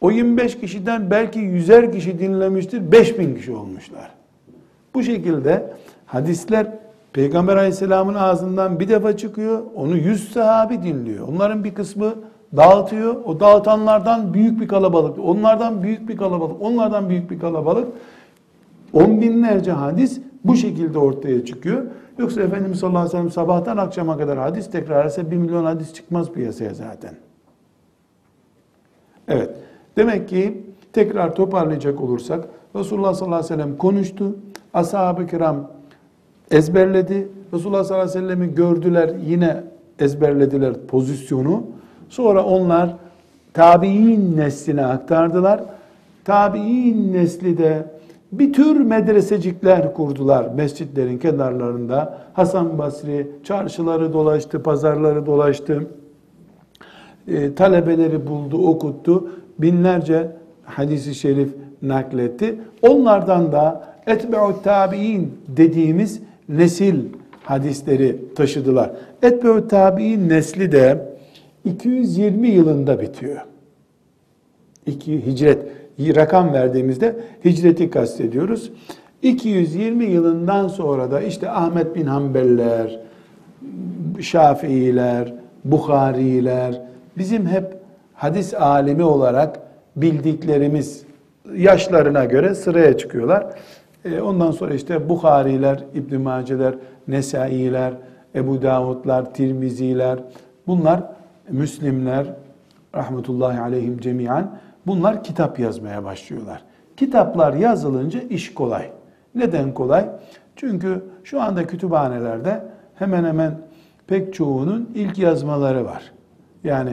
[0.00, 4.10] O 25 kişiden belki yüzer kişi dinlemiştir, 5000 kişi olmuşlar.
[4.94, 5.72] Bu şekilde
[6.06, 6.66] hadisler
[7.12, 11.28] Peygamber aleyhisselamın ağzından bir defa çıkıyor, onu 100 sahabi dinliyor.
[11.28, 12.14] Onların bir kısmı
[12.56, 17.88] dağıtıyor, o dağıtanlardan büyük bir kalabalık, onlardan büyük bir kalabalık, onlardan büyük bir kalabalık.
[18.92, 21.82] On binlerce hadis bu şekilde ortaya çıkıyor.
[22.18, 25.94] Yoksa Efendimiz sallallahu aleyhi ve sellem sabahtan akşama kadar hadis tekrar etse bir milyon hadis
[25.94, 27.14] çıkmaz piyasaya zaten.
[29.28, 29.50] Evet.
[29.96, 32.44] Demek ki tekrar toparlayacak olursak
[32.76, 34.36] Resulullah sallallahu aleyhi ve sellem konuştu.
[34.74, 35.70] Ashab-ı kiram
[36.50, 37.28] ezberledi.
[37.52, 39.64] Resulullah sallallahu aleyhi ve sellem'i gördüler yine
[39.98, 41.62] ezberlediler pozisyonu.
[42.08, 42.96] Sonra onlar
[43.54, 45.60] tabi'in nesline aktardılar.
[46.24, 47.86] Tabi'in nesli de
[48.32, 52.18] bir tür medresecikler kurdular mescitlerin kenarlarında.
[52.32, 55.86] Hasan Basri çarşıları dolaştı, pazarları dolaştı.
[57.28, 59.30] E, talebeleri buldu, okuttu.
[59.58, 60.28] Binlerce
[60.64, 61.48] hadisi şerif
[61.82, 62.58] nakletti.
[62.82, 67.04] Onlardan da etbe'u tabi'in dediğimiz nesil
[67.42, 68.90] hadisleri taşıdılar.
[69.22, 71.16] Etbe'u tabi'in nesli de
[71.64, 73.40] 220 yılında bitiyor.
[74.86, 75.58] İki hicret
[75.98, 78.70] rakam verdiğimizde hicreti kastediyoruz.
[79.22, 83.00] 220 yılından sonra da işte Ahmet bin Hanbeliler,
[84.20, 86.82] Şafiiler, Bukhariler,
[87.18, 87.76] bizim hep
[88.16, 89.60] hadis alimi olarak
[89.96, 91.06] bildiklerimiz
[91.54, 93.46] yaşlarına göre sıraya çıkıyorlar.
[94.04, 96.74] E, ondan sonra işte Bukhariler, İbn Maceler,
[97.08, 97.92] Nesailer,
[98.34, 100.18] Ebu Davudlar, Tirmiziler,
[100.66, 101.02] bunlar
[101.50, 102.26] Müslimler,
[102.94, 104.50] rahmetullahi aleyhim cemiyen,
[104.86, 106.62] bunlar kitap yazmaya başlıyorlar.
[106.96, 108.90] Kitaplar yazılınca iş kolay.
[109.34, 110.08] Neden kolay?
[110.56, 112.62] Çünkü şu anda kütüphanelerde
[112.94, 113.58] hemen hemen
[114.06, 116.12] pek çoğunun ilk yazmaları var.
[116.64, 116.92] Yani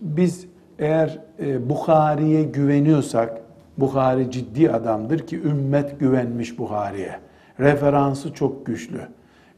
[0.00, 0.46] biz
[0.78, 3.40] eğer e, Bukhari'ye güveniyorsak,
[3.78, 7.18] Bukhari ciddi adamdır ki ümmet güvenmiş Bukhari'ye.
[7.60, 9.00] Referansı çok güçlü.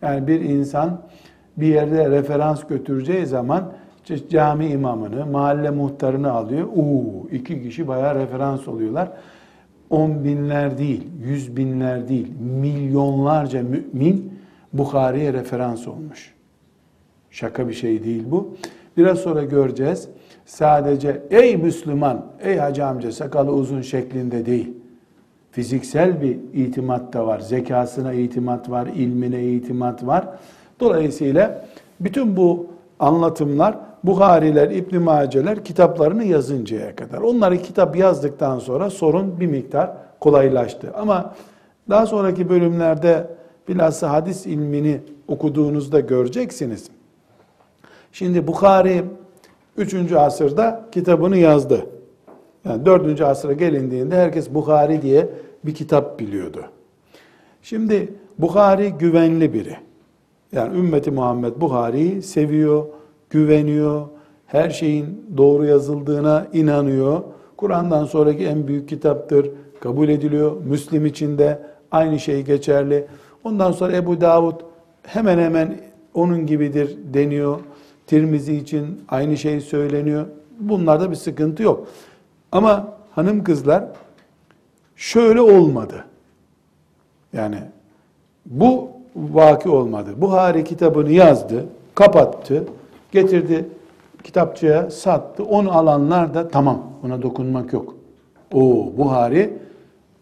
[0.03, 1.01] Yani bir insan
[1.57, 3.73] bir yerde referans götüreceği zaman
[4.31, 6.69] cami imamını, mahalle muhtarını alıyor.
[6.75, 9.13] Uuu iki kişi bayağı referans oluyorlar.
[9.91, 14.39] On binler değil, yüz binler değil, milyonlarca mümin
[14.73, 16.35] Bukhari'ye referans olmuş.
[17.31, 18.57] Şaka bir şey değil bu.
[18.97, 20.09] Biraz sonra göreceğiz.
[20.49, 24.73] Sadece ey Müslüman, ey hacı amca sakalı uzun şeklinde değil.
[25.51, 27.41] Fiziksel bir itimat da var.
[27.41, 30.29] Zekasına itimat var, ilmine itimat var.
[30.81, 31.65] Dolayısıyla
[32.01, 32.67] bütün bu
[32.99, 37.19] anlatımlar Buhariler, İbn Maceler kitaplarını yazıncaya kadar.
[37.19, 40.93] Onları kitap yazdıktan sonra sorun bir miktar kolaylaştı.
[40.95, 41.35] Ama
[41.89, 43.27] daha sonraki bölümlerde
[43.69, 46.89] bilhassa hadis ilmini okuduğunuzda göreceksiniz.
[48.13, 49.05] Şimdi Bukhari
[49.79, 50.13] 3.
[50.13, 51.87] asırda kitabını yazdı.
[52.65, 53.21] Yani 4.
[53.21, 55.29] asıra gelindiğinde herkes Bukhari diye
[55.65, 56.65] bir kitap biliyordu.
[57.63, 59.77] Şimdi Bukhari güvenli biri.
[60.53, 62.85] Yani ümmeti Muhammed Bukhari'yi seviyor,
[63.31, 64.07] güveniyor,
[64.47, 67.21] her şeyin doğru yazıldığına inanıyor.
[67.57, 70.57] Kur'an'dan sonraki en büyük kitaptır, kabul ediliyor.
[70.65, 73.07] Müslim için de aynı şey geçerli.
[73.45, 74.61] Ondan sonra Ebu Davud
[75.03, 75.81] hemen hemen
[76.15, 77.59] onun gibidir deniyor.
[78.09, 80.27] Tirmizi için aynı şey söyleniyor.
[80.61, 81.89] Bunlarda bir sıkıntı yok.
[82.53, 83.85] Ama hanım kızlar
[84.97, 86.05] şöyle olmadı.
[87.33, 87.59] Yani
[88.47, 90.11] bu vaki olmadı.
[90.17, 92.65] Buhari kitabını yazdı, kapattı,
[93.13, 93.69] getirdi
[94.25, 95.45] kitapçıya sattı.
[95.45, 97.95] Onu alanlar da tamam ona dokunmak yok.
[98.55, 99.59] O Buhari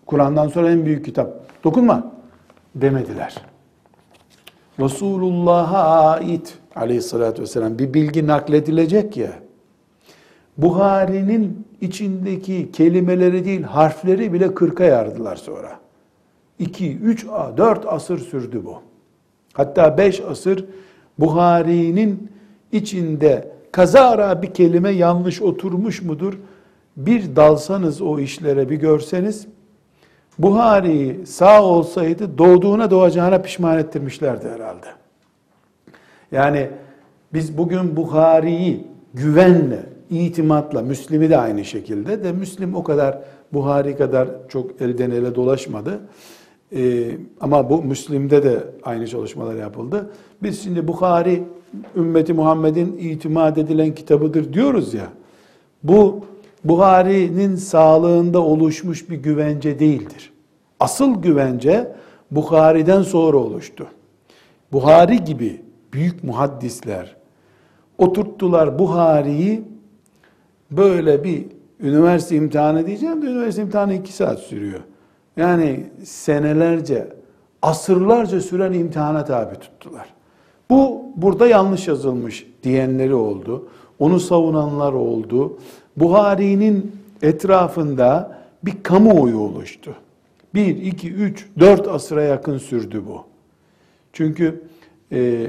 [0.06, 1.30] Kur'an'dan sonra en büyük kitap.
[1.64, 2.12] Dokunma
[2.74, 3.36] demediler.
[4.80, 9.32] Resulullah'a ait aleyhissalatü vesselam bir bilgi nakledilecek ya.
[10.58, 15.80] Buhari'nin içindeki kelimeleri değil harfleri bile kırka yardılar sonra.
[16.58, 18.82] 2, 3, 4 asır sürdü bu.
[19.52, 20.64] Hatta 5 asır
[21.18, 22.32] Buhari'nin
[22.72, 26.34] içinde kazara bir kelime yanlış oturmuş mudur?
[26.96, 29.46] Bir dalsanız o işlere bir görseniz
[30.38, 34.86] Buhari sağ olsaydı doğduğuna doğacağına pişman ettirmişlerdi herhalde.
[36.32, 36.68] Yani
[37.32, 43.18] biz bugün Buhari'yi güvenle, itimatla, Müslim'i de aynı şekilde de Müslim o kadar
[43.52, 46.00] Buhari kadar çok elden ele dolaşmadı.
[46.72, 50.10] Ee, ama bu Müslim'de de aynı çalışmalar yapıldı.
[50.42, 51.42] Biz şimdi Bukhari
[51.96, 55.06] ümmeti Muhammed'in itimat edilen kitabıdır diyoruz ya.
[55.82, 56.24] Bu
[56.64, 60.32] Buhari'nin sağlığında oluşmuş bir güvence değildir.
[60.80, 61.92] Asıl güvence
[62.30, 63.86] Bukhari'den sonra oluştu.
[64.72, 67.16] Buhari gibi büyük muhaddisler
[67.98, 69.62] oturttular Buhari'yi
[70.70, 71.46] böyle bir
[71.80, 74.80] üniversite imtihanı diyeceğim de üniversite imtihanı iki saat sürüyor.
[75.36, 77.08] Yani senelerce,
[77.62, 80.14] asırlarca süren imtihana tabi tuttular.
[80.70, 83.68] Bu burada yanlış yazılmış diyenleri oldu.
[83.98, 85.58] Onu savunanlar oldu.
[85.96, 89.94] Buhari'nin etrafında bir kamuoyu oluştu.
[90.54, 93.24] Bir, iki, üç, dört asıra yakın sürdü bu.
[94.12, 94.62] Çünkü
[95.12, 95.46] e,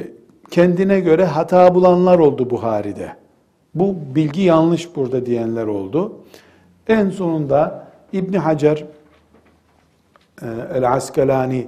[0.51, 3.15] kendine göre hata bulanlar oldu Buhari'de.
[3.75, 6.13] Bu bilgi yanlış burada diyenler oldu.
[6.87, 8.85] En sonunda İbn Hacer
[10.41, 11.67] e, El Askalani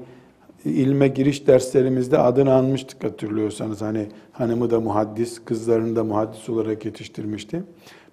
[0.65, 3.81] ilme giriş derslerimizde adını anmıştık hatırlıyorsanız.
[3.81, 7.63] Hani hanımı da muhaddis, kızlarını da muhaddis olarak yetiştirmişti.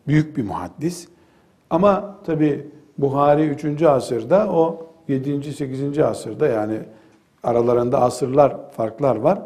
[0.06, 1.08] Büyük bir muhaddis.
[1.70, 2.66] Ama tabi
[2.98, 3.82] Buhari 3.
[3.82, 5.52] asırda o 7.
[5.52, 5.98] 8.
[5.98, 6.78] asırda yani
[7.42, 9.42] aralarında asırlar farklar var.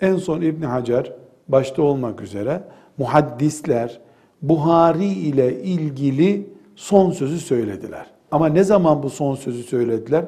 [0.00, 1.12] En son İbn Hacer
[1.48, 2.62] başta olmak üzere
[2.98, 4.00] muhaddisler
[4.42, 6.46] Buhari ile ilgili
[6.76, 8.06] son sözü söylediler.
[8.30, 10.24] Ama ne zaman bu son sözü söylediler?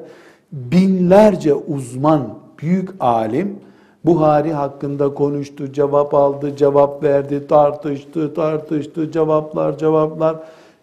[0.51, 3.59] Binlerce uzman, büyük alim
[4.07, 10.35] Buhari hakkında konuştu, cevap aldı, cevap verdi, tartıştı, tartıştı, cevaplar, cevaplar.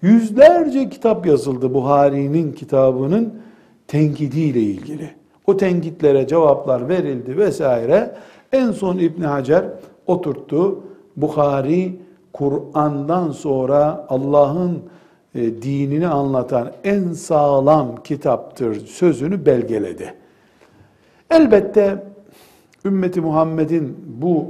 [0.03, 3.35] Yüzlerce kitap yazıldı Buhari'nin kitabının
[3.89, 5.11] tenkidiyle ilgili.
[5.47, 8.15] O tenkitlere cevaplar verildi vesaire.
[8.53, 9.65] En son İbn Hacer
[10.07, 10.81] oturttu.
[11.17, 11.97] Buhari
[12.33, 14.83] Kur'an'dan sonra Allah'ın
[15.35, 20.15] e, dinini anlatan en sağlam kitaptır sözünü belgeledi.
[21.31, 22.14] Elbette
[22.85, 24.47] ümmeti Muhammed'in bu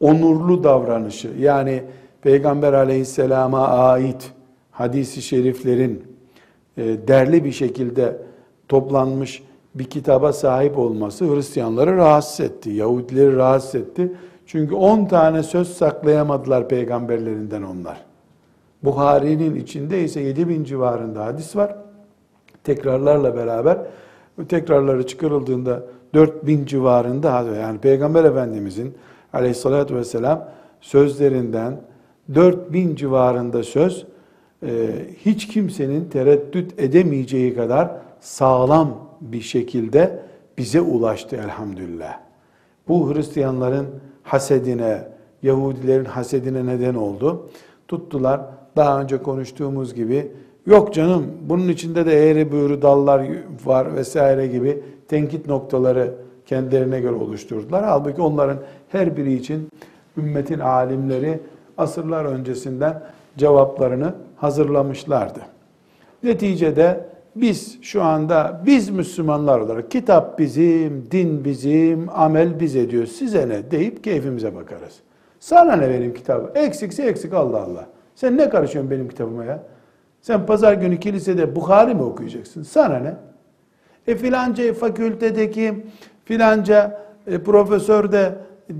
[0.00, 1.82] onurlu davranışı yani
[2.22, 4.32] Peygamber aleyhisselama ait
[4.70, 6.02] hadisi şeriflerin
[6.76, 8.16] e, derli bir şekilde
[8.68, 9.42] toplanmış
[9.74, 14.12] bir kitaba sahip olması Hristiyanları rahatsız etti, Yahudileri rahatsız etti.
[14.46, 18.04] Çünkü 10 tane söz saklayamadılar peygamberlerinden onlar.
[18.82, 21.76] Buhari'nin içinde ise 7 bin civarında hadis var.
[22.64, 23.78] Tekrarlarla beraber
[24.48, 25.82] tekrarları çıkarıldığında
[26.14, 28.94] 4 bin civarında yani Peygamber Efendimizin
[29.32, 30.48] aleyhissalatü vesselam
[30.80, 31.80] sözlerinden
[32.34, 34.06] 4 bin civarında söz
[34.62, 34.88] e,
[35.24, 40.20] hiç kimsenin tereddüt edemeyeceği kadar sağlam bir şekilde
[40.58, 42.18] bize ulaştı elhamdülillah.
[42.88, 43.86] Bu Hristiyanların
[44.22, 45.08] hasedine,
[45.42, 47.48] Yahudilerin hasedine neden oldu.
[47.88, 48.40] Tuttular
[48.76, 50.32] daha önce konuştuğumuz gibi
[50.66, 53.26] yok canım bunun içinde de eğri büğrü dallar
[53.64, 56.14] var vesaire gibi tenkit noktaları
[56.46, 57.84] kendilerine göre oluşturdular.
[57.84, 59.68] Halbuki onların her biri için
[60.16, 61.40] ümmetin alimleri
[61.78, 63.02] asırlar öncesinden
[63.36, 65.40] cevaplarını hazırlamışlardı.
[66.22, 67.04] Neticede
[67.36, 73.06] biz şu anda biz Müslümanlar olarak kitap bizim, din bizim, amel biz ediyor.
[73.06, 75.00] Size ne deyip keyfimize bakarız.
[75.40, 76.50] Sana ne benim kitabım?
[76.54, 77.86] Eksikse eksik Allah Allah.
[78.14, 79.62] Sen ne karışıyorsun benim kitabıma ya?
[80.20, 82.62] Sen pazar günü kilisede Bukhari mi okuyacaksın?
[82.62, 83.14] Sana ne?
[84.06, 85.74] E filanca fakültedeki
[86.24, 88.34] filanca e, profesör de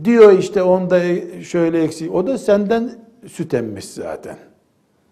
[0.05, 1.01] diyor işte onda
[1.43, 2.15] şöyle eksik.
[2.15, 2.91] O da senden
[3.27, 4.37] süt emmiş zaten.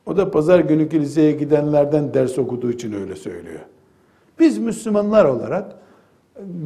[0.06, 3.60] O da pazar günü kiliseye gidenlerden ders okuduğu için öyle söylüyor.
[4.38, 5.72] Biz Müslümanlar olarak,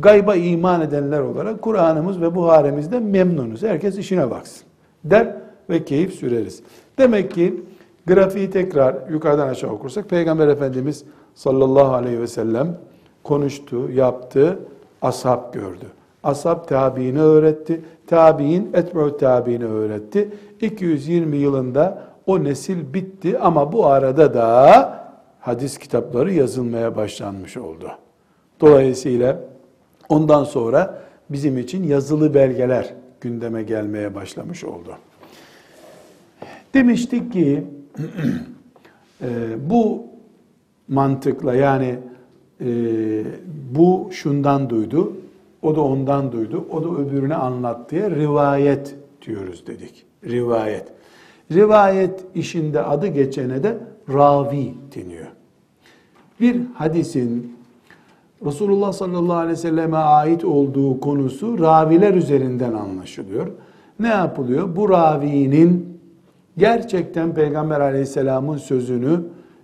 [0.01, 3.63] gayba iman edenler olarak Kur'an'ımız ve Buharemizden memnunuz.
[3.63, 4.67] Herkes işine baksın
[5.05, 5.37] der
[5.71, 6.63] ve keyif süreriz.
[6.99, 7.65] Demek ki
[8.07, 11.05] grafiği tekrar yukarıdan aşağı okursak Peygamber Efendimiz
[11.35, 12.79] sallallahu aleyhi ve sellem
[13.27, 14.59] konuştu, yaptı,
[15.03, 15.87] ashab gördü.
[16.23, 17.81] Ashab tabiini öğretti.
[18.07, 20.29] Tabiin etme'u tabiini öğretti.
[20.61, 25.07] 220 yılında o nesil bitti ama bu arada da
[25.41, 27.91] hadis kitapları yazılmaya başlanmış oldu.
[28.61, 29.41] Dolayısıyla
[30.09, 30.99] ondan sonra
[31.31, 34.97] bizim için yazılı belgeler gündeme gelmeye başlamış oldu.
[36.75, 37.67] Demiştik ki
[39.23, 39.27] e,
[39.71, 40.07] bu
[40.89, 41.99] mantıkla yani
[42.61, 42.66] e,
[43.75, 45.12] bu şundan duydu,
[45.62, 48.95] o da ondan duydu, o da öbürüne anlattığı rivayet
[49.27, 50.05] diyoruz dedik.
[50.25, 50.85] Rivayet.
[51.53, 53.79] Rivayet işinde adı geçene de
[54.12, 55.27] ravi deniyor.
[56.40, 57.57] Bir hadisin
[58.45, 63.47] Resulullah sallallahu aleyhi ve selleme ait olduğu konusu raviler üzerinden anlaşılıyor.
[64.01, 64.77] Ne yapılıyor?
[64.77, 65.99] Bu ravinin
[66.59, 69.21] gerçekten Peygamber aleyhisselamın sözünü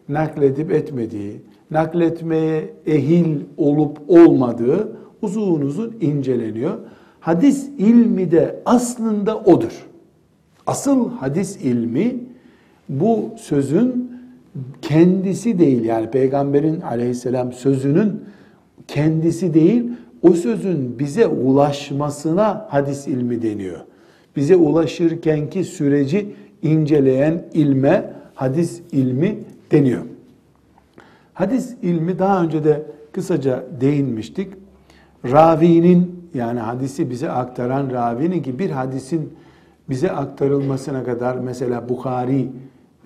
[0.09, 1.41] nakledip etmediği,
[1.73, 6.79] nakletmeye ehil olup olmadığı uzun uzun inceleniyor.
[7.21, 9.87] Hadis ilmi de aslında odur.
[10.67, 12.17] Asıl hadis ilmi
[12.89, 14.13] bu sözün
[14.83, 18.21] kendisi değil yani peygamberin aleyhisselam sözünün
[18.89, 19.85] kendisi değil
[20.23, 23.81] o sözün bize ulaşmasına hadis ilmi deniyor.
[24.37, 26.27] Bize ulaşırkenki süreci
[26.63, 29.39] inceleyen ilme hadis ilmi
[29.71, 30.03] deniyor.
[31.35, 34.53] Hadis ilmi daha önce de kısaca değinmiştik.
[35.25, 39.33] Ravinin yani hadisi bize aktaran ravinin ki bir hadisin
[39.89, 42.49] bize aktarılmasına kadar mesela Bukhari,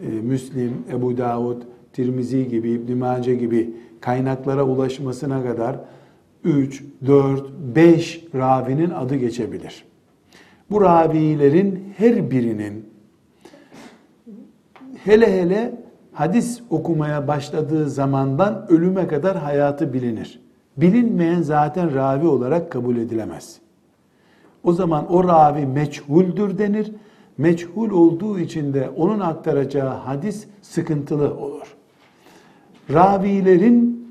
[0.03, 1.63] e, Müslim, Ebu Davud,
[1.93, 3.71] Tirmizi gibi, İbn Mace gibi
[4.01, 5.81] kaynaklara ulaşmasına kadar
[6.45, 7.45] 3, 4,
[7.77, 9.85] 5 ravinin adı geçebilir.
[10.71, 12.85] Bu ravilerin her birinin
[15.05, 15.86] hele hele
[16.17, 20.41] hadis okumaya başladığı zamandan ölüme kadar hayatı bilinir.
[20.77, 23.59] Bilinmeyen zaten ravi olarak kabul edilemez.
[24.65, 26.93] O zaman o ravi meçhuldür denir.
[27.39, 31.77] Meçhul olduğu için de onun aktaracağı hadis sıkıntılı olur.
[32.93, 34.09] Ravilerin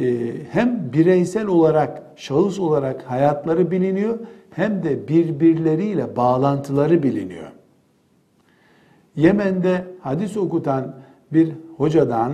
[0.00, 4.18] e, hem bireysel olarak, şahıs olarak hayatları biliniyor
[4.50, 7.52] hem de birbirleriyle bağlantıları biliniyor.
[9.16, 10.94] Yemen'de hadis okutan
[11.32, 12.32] bir hocadan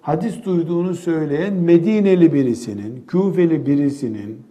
[0.00, 4.42] hadis duyduğunu söyleyen Medineli birisinin, Küfeli birisinin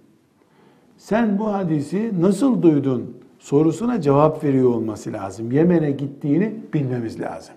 [0.98, 5.52] sen bu hadisi nasıl duydun sorusuna cevap veriyor olması lazım.
[5.52, 7.56] Yemen'e gittiğini bilmemiz lazım.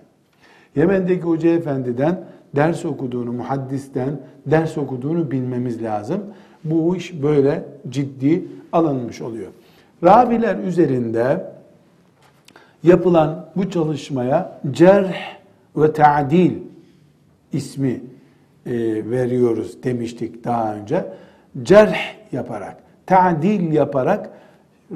[0.75, 2.23] Yemen'deki hoca efendiden
[2.55, 6.21] ders okuduğunu, muhaddisten ders okuduğunu bilmemiz lazım.
[6.63, 9.47] Bu iş böyle ciddi alınmış oluyor.
[10.03, 11.45] Raviler üzerinde
[12.83, 15.38] yapılan bu çalışmaya cerh
[15.75, 16.51] ve ta'dil
[17.53, 18.01] ismi
[18.65, 18.71] e,
[19.09, 21.05] veriyoruz demiştik daha önce.
[21.63, 21.97] Cerh
[22.31, 24.29] yaparak, ta'dil yaparak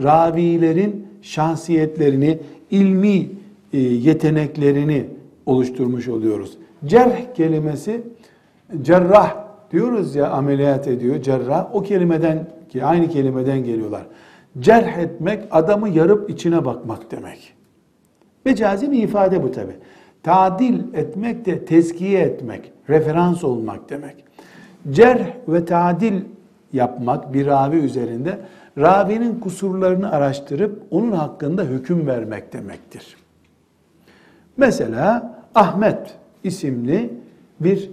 [0.04, 2.40] ravilerin şahsiyetlerini,
[2.72, 3.30] ilmi
[3.74, 5.06] e, yeteneklerini
[5.46, 6.58] oluşturmuş oluyoruz.
[6.86, 8.02] Cerh kelimesi
[8.82, 9.36] cerrah
[9.72, 14.06] diyoruz ya ameliyat ediyor cerrah o kelimeden ki aynı kelimeden geliyorlar.
[14.60, 17.54] Cerh etmek adamı yarıp içine bakmak demek.
[18.46, 19.72] Mecazi bir ifade bu tabi.
[20.24, 24.16] Tadil etmek de tezkiye etmek, referans olmak demek.
[24.92, 26.22] Cerh ve tadil
[26.74, 28.40] yapmak bir ravi üzerinde
[28.78, 33.18] ravinin kusurlarını araştırıp onun hakkında hüküm vermek demektir.
[34.58, 37.14] Mesela Ahmet isimli
[37.60, 37.90] bir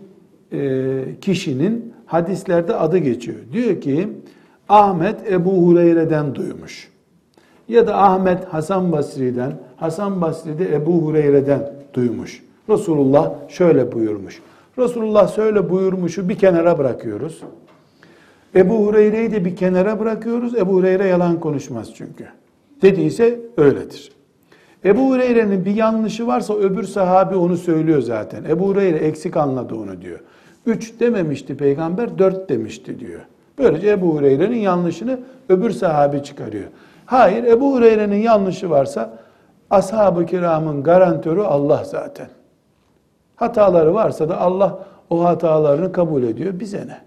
[0.52, 3.38] e, kişinin hadislerde adı geçiyor.
[3.52, 4.08] Diyor ki
[4.68, 6.90] Ahmet Ebu Hureyre'den duymuş.
[7.68, 12.42] Ya da Ahmet Hasan Basri'den, Hasan Basri de Ebu Hureyre'den duymuş.
[12.68, 14.42] Resulullah şöyle buyurmuş.
[14.78, 17.42] Resulullah şöyle buyurmuşu bir kenara bırakıyoruz.
[18.54, 20.54] Ebu Hureyre'yi de bir kenara bırakıyoruz.
[20.54, 22.26] Ebu Hureyre yalan konuşmaz çünkü.
[22.82, 24.12] Dediyse öyledir.
[24.84, 28.44] Ebu Hureyre'nin bir yanlışı varsa öbür sahabi onu söylüyor zaten.
[28.44, 30.18] Ebu Hureyre eksik anladı onu diyor.
[30.66, 33.20] Üç dememişti peygamber, dört demişti diyor.
[33.58, 36.68] Böylece Ebu Hureyre'nin yanlışını öbür sahabi çıkarıyor.
[37.06, 39.18] Hayır, Ebu Hureyre'nin yanlışı varsa
[39.70, 42.28] ashab-ı kiramın garantörü Allah zaten.
[43.36, 44.78] Hataları varsa da Allah
[45.10, 46.60] o hatalarını kabul ediyor.
[46.60, 47.00] Bize ne?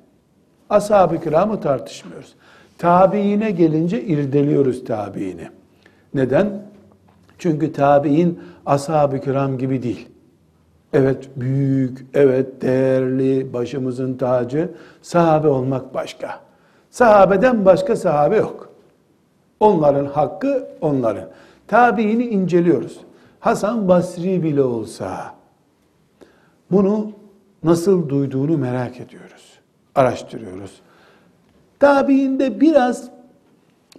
[0.69, 2.35] Ashab-ı kiramı tartışmıyoruz.
[2.77, 5.47] Tabiine gelince irdeliyoruz tabiini.
[6.13, 6.61] Neden?
[7.37, 10.09] Çünkü tabi'in ashab-ı kiram gibi değil.
[10.93, 14.69] Evet büyük, evet değerli, başımızın tacı.
[15.01, 16.39] Sahabe olmak başka.
[16.89, 18.69] Sahabeden başka sahabe yok.
[19.59, 21.25] Onların hakkı onların.
[21.67, 22.97] Tabiini inceliyoruz.
[23.39, 25.35] Hasan Basri bile olsa
[26.71, 27.11] bunu
[27.63, 29.59] nasıl duyduğunu merak ediyoruz.
[29.95, 30.81] Araştırıyoruz.
[31.79, 33.09] Tabiinde biraz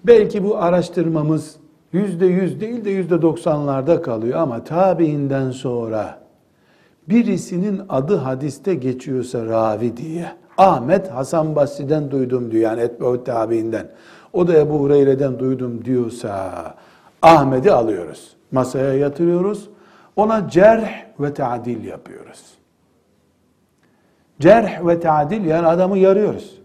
[0.04, 1.56] belki bu araştırmamız
[1.92, 6.18] yüzde yüz değil de yüzde doksanlarda kalıyor ama tabiinden sonra
[7.08, 10.26] birisinin adı hadiste geçiyorsa ravi diye
[10.58, 13.88] Ahmet Hasan Basri'den duydum diyor yani Etbeut tabiinden.
[14.32, 16.54] O da Ebu Hureyre'den duydum diyorsa
[17.24, 18.36] Ahmet'i alıyoruz.
[18.52, 19.68] Masaya yatırıyoruz.
[20.16, 20.88] Ona cerh
[21.20, 22.40] ve tadil yapıyoruz.
[24.40, 26.58] Cerh ve tadil yani adamı yarıyoruz.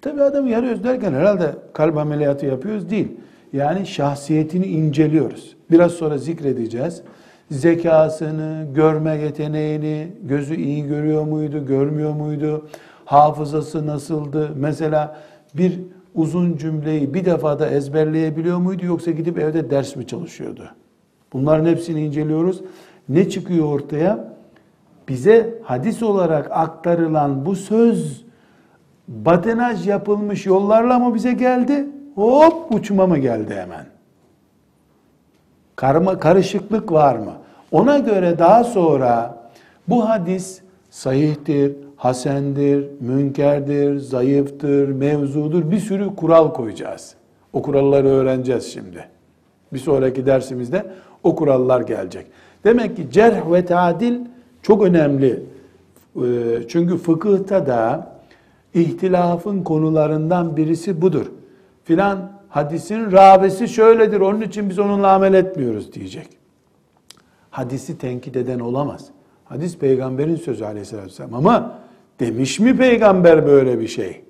[0.00, 3.08] Tabi adamı yarıyoruz derken herhalde kalp ameliyatı yapıyoruz değil.
[3.52, 5.56] Yani şahsiyetini inceliyoruz.
[5.70, 7.02] Biraz sonra zikredeceğiz.
[7.50, 12.66] Zekasını, görme yeteneğini, gözü iyi görüyor muydu, görmüyor muydu?
[13.04, 14.50] Hafızası nasıldı?
[14.56, 15.16] Mesela
[15.54, 15.80] bir
[16.14, 20.70] uzun cümleyi bir defada ezberleyebiliyor muydu yoksa gidip evde ders mi çalışıyordu?
[21.32, 22.62] Bunların hepsini inceliyoruz.
[23.08, 24.34] Ne çıkıyor ortaya?
[25.08, 28.24] Bize hadis olarak aktarılan bu söz
[29.08, 31.86] batenaj yapılmış yollarla mı bize geldi?
[32.14, 33.86] Hop uçma mı geldi hemen?
[35.76, 37.32] Karma, karışıklık var mı?
[37.72, 39.38] Ona göre daha sonra
[39.88, 40.60] bu hadis
[40.90, 47.14] sahihtir, hasendir, münkerdir, zayıftır, mevzudur bir sürü kural koyacağız.
[47.52, 49.08] O kuralları öğreneceğiz şimdi.
[49.72, 50.86] Bir sonraki dersimizde
[51.22, 52.26] o kurallar gelecek.
[52.64, 54.20] Demek ki cerh ve tadil
[54.62, 55.42] çok önemli.
[56.16, 56.22] Ee,
[56.68, 58.12] çünkü fıkıhta da
[58.74, 61.26] ihtilafın konularından birisi budur.
[61.84, 66.28] Filan hadisin ravisi şöyledir onun için biz onunla amel etmiyoruz diyecek.
[67.50, 69.06] Hadisi tenkit eden olamaz.
[69.44, 71.82] Hadis peygamberin sözü aleyhissalatü vesselam ama
[72.22, 74.20] Demiş mi peygamber böyle bir şey?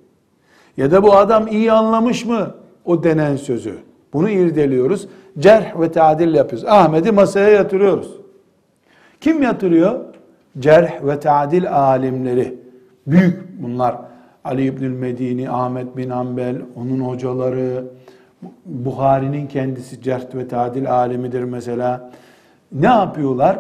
[0.76, 3.78] Ya da bu adam iyi anlamış mı o denen sözü?
[4.12, 5.08] Bunu irdeliyoruz.
[5.38, 6.68] Cerh ve tadil yapıyoruz.
[6.68, 8.16] Ahmet'i masaya yatırıyoruz.
[9.20, 10.00] Kim yatırıyor?
[10.58, 12.58] Cerh ve tadil alimleri.
[13.06, 13.96] Büyük bunlar.
[14.44, 17.84] Ali İbnül Medini, Ahmet bin Ambel, onun hocaları,
[18.64, 22.10] Buhari'nin kendisi cerh ve tadil alimidir mesela.
[22.72, 23.58] Ne yapıyorlar?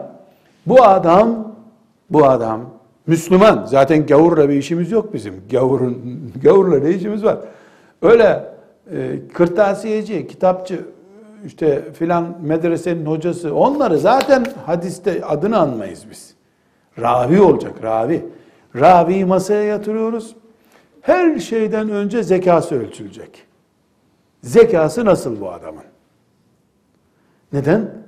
[0.66, 1.54] Bu adam,
[2.10, 2.60] bu adam
[3.06, 3.64] Müslüman.
[3.66, 5.34] Zaten gavurla bir işimiz yok bizim.
[5.50, 7.38] Gavurun, gavurla ne işimiz var?
[8.02, 8.54] Öyle
[8.92, 10.80] e, kırtasiyeci, kitapçı,
[11.46, 16.34] işte filan medresenin hocası onları zaten hadiste adını anmayız biz.
[17.00, 18.24] Ravi olacak, ravi.
[18.76, 20.36] Raviyi masaya yatırıyoruz.
[21.00, 23.46] Her şeyden önce zekası ölçülecek.
[24.42, 25.84] Zekası nasıl bu adamın?
[27.52, 28.01] Neden?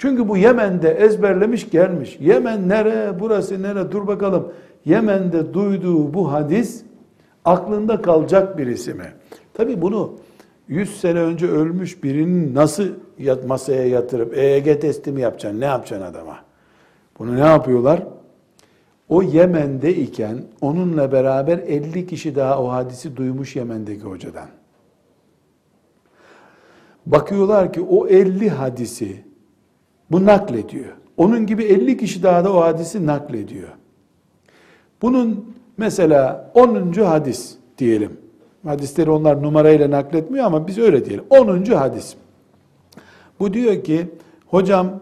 [0.00, 2.16] Çünkü bu Yemen'de ezberlemiş gelmiş.
[2.20, 4.52] Yemen nere, burası nere dur bakalım.
[4.84, 6.82] Yemen'de duyduğu bu hadis
[7.44, 9.12] aklında kalacak birisi mi?
[9.54, 10.12] Tabi bunu
[10.68, 12.88] 100 sene önce ölmüş birinin nasıl
[13.46, 15.60] masaya yatırıp EEG testi mi yapacaksın?
[15.60, 16.36] Ne yapacaksın adama?
[17.18, 18.02] Bunu ne yapıyorlar?
[19.08, 24.48] O Yemen'de iken onunla beraber 50 kişi daha o hadisi duymuş Yemen'deki hocadan.
[27.06, 29.29] Bakıyorlar ki o 50 hadisi
[30.10, 30.92] bu naklediyor.
[31.16, 33.68] Onun gibi 50 kişi daha da o hadisi naklediyor.
[35.02, 36.92] Bunun mesela 10.
[36.92, 38.16] hadis diyelim.
[38.64, 41.24] Hadisleri onlar numarayla nakletmiyor ama biz öyle diyelim.
[41.30, 41.64] 10.
[41.64, 42.14] hadis.
[43.40, 44.06] Bu diyor ki
[44.46, 45.00] hocam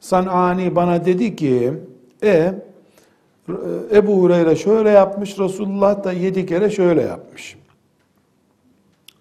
[0.00, 1.72] Sanani bana dedi ki
[2.22, 2.54] e
[3.92, 7.56] Ebu Hureyre şöyle yapmış, Resulullah da yedi kere şöyle yapmış.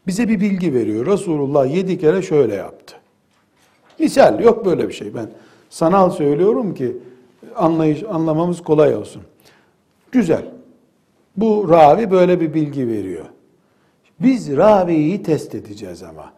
[0.08, 1.06] Bize bir bilgi veriyor.
[1.06, 2.96] Resulullah yedi kere şöyle yaptı.
[4.00, 5.14] Misal yok böyle bir şey.
[5.14, 5.30] Ben
[5.70, 6.98] sanal söylüyorum ki
[7.56, 9.22] anlayış anlamamız kolay olsun.
[10.12, 10.46] Güzel.
[11.38, 13.26] Bu ravi böyle bir bilgi veriyor.
[14.20, 16.34] Biz raviyi test edeceğiz ama.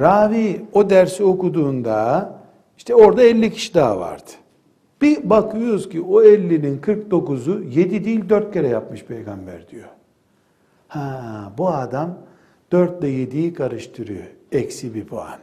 [0.00, 2.32] Ravi o dersi okuduğunda
[2.78, 4.30] işte orada 50 kişi daha vardı.
[5.02, 9.88] Bir bakıyoruz ki o 50'nin 49'u 7 değil 4 kere yapmış peygamber diyor.
[10.88, 12.18] Ha bu adam
[12.72, 14.24] 4 ile 7'yi karıştırıyor.
[14.52, 15.38] Eksi bir puan.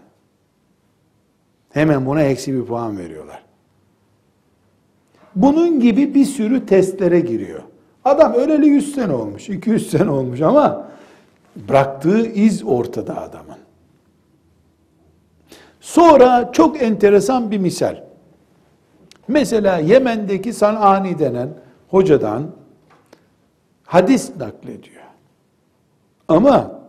[1.77, 3.43] Hemen buna eksi bir puan veriyorlar.
[5.35, 7.63] Bunun gibi bir sürü testlere giriyor.
[8.05, 10.87] Adam öleli 100 sene olmuş, 200 sene olmuş ama
[11.55, 13.57] bıraktığı iz ortada adamın.
[15.79, 18.03] Sonra çok enteresan bir misal.
[19.27, 21.49] Mesela Yemen'deki Sanani denen
[21.89, 22.51] hocadan
[23.85, 25.03] hadis naklediyor.
[26.27, 26.81] Ama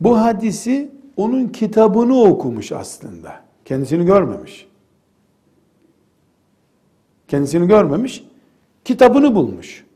[0.00, 3.40] bu hadisi onun kitabını okumuş aslında.
[3.64, 4.68] Kendisini görmemiş.
[7.28, 8.24] Kendisini görmemiş,
[8.84, 9.86] kitabını bulmuş.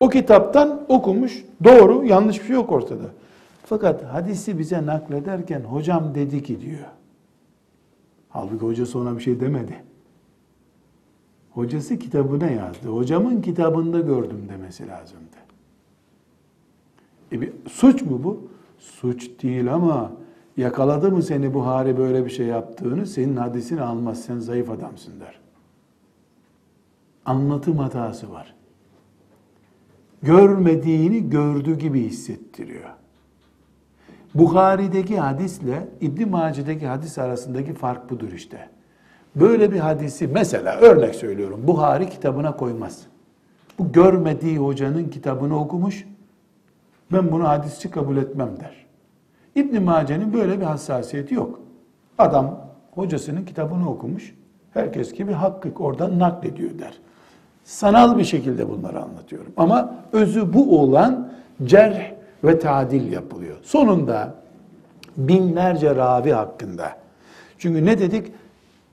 [0.00, 3.04] O kitaptan okumuş, doğru, yanlış bir şey yok ortada.
[3.64, 6.88] Fakat hadisi bize naklederken hocam dedi ki diyor.
[8.28, 9.82] Halbuki hocası ona bir şey demedi.
[11.50, 12.88] Hocası kitabına yazdı.
[12.88, 15.36] Hocamın kitabında gördüm demesi lazımdı.
[17.32, 18.48] E bir, suç mu bu?
[18.78, 20.12] Suç değil ama
[20.58, 24.20] yakaladı mı seni Buhari böyle bir şey yaptığını senin hadisini almaz.
[24.20, 25.38] Sen zayıf adamsın der.
[27.24, 28.54] Anlatım hatası var.
[30.22, 32.90] Görmediğini gördüğü gibi hissettiriyor.
[34.34, 38.68] Bukhari'deki hadisle İbn Mace'deki hadis arasındaki fark budur işte.
[39.36, 43.06] Böyle bir hadisi mesela örnek söylüyorum Buhari kitabına koymaz.
[43.78, 46.06] Bu görmediği hocanın kitabını okumuş.
[47.12, 48.87] Ben bunu hadisçi kabul etmem der.
[49.54, 51.60] İbn Mace'nin böyle bir hassasiyeti yok.
[52.18, 52.60] Adam
[52.94, 54.34] hocasının kitabını okumuş.
[54.74, 56.98] Herkes gibi hakkı oradan naklediyor der.
[57.64, 59.52] Sanal bir şekilde bunları anlatıyorum.
[59.56, 61.32] Ama özü bu olan
[61.64, 62.12] cerh
[62.44, 63.56] ve tadil yapılıyor.
[63.62, 64.34] Sonunda
[65.16, 66.92] binlerce ravi hakkında.
[67.58, 68.32] Çünkü ne dedik?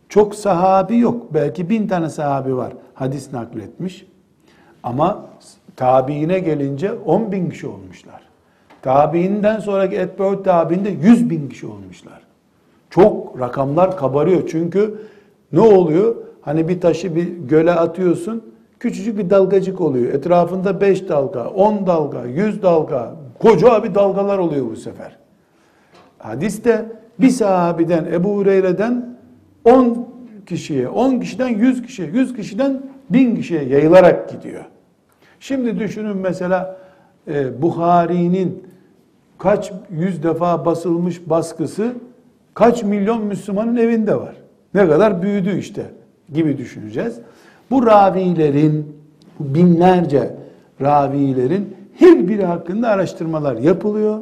[0.09, 1.33] Çok sahabi yok.
[1.33, 2.73] Belki bin tane sahabi var.
[2.93, 4.05] Hadis nakletmiş.
[4.83, 5.25] Ama
[5.75, 8.21] tabiine gelince on bin kişi olmuşlar.
[8.85, 12.21] Tabiinden sonraki etbeut tabiinde yüz bin kişi olmuşlar.
[12.89, 14.47] Çok rakamlar kabarıyor.
[14.47, 14.95] Çünkü
[15.51, 16.15] ne oluyor?
[16.41, 18.43] Hani bir taşı bir göle atıyorsun.
[18.79, 20.13] Küçücük bir dalgacık oluyor.
[20.13, 23.15] Etrafında beş dalga, on dalga, yüz dalga.
[23.39, 25.17] Koca bir dalgalar oluyor bu sefer.
[26.17, 26.85] Hadiste
[27.19, 29.17] bir sahabiden Ebu Hureyre'den
[29.63, 30.07] 10
[30.45, 34.65] kişiye, 10 kişiden 100 kişiye, 100 kişiden 1000 kişiye yayılarak gidiyor.
[35.39, 36.77] Şimdi düşünün mesela
[37.27, 38.74] e, Buhari'nin
[39.37, 41.93] kaç yüz defa basılmış baskısı
[42.53, 44.35] kaç milyon Müslümanın evinde var.
[44.73, 45.85] Ne kadar büyüdü işte
[46.33, 47.19] gibi düşüneceğiz.
[47.71, 48.95] Bu ravilerin
[49.39, 50.35] binlerce
[50.81, 54.19] ravilerin her biri hakkında araştırmalar yapılıyor.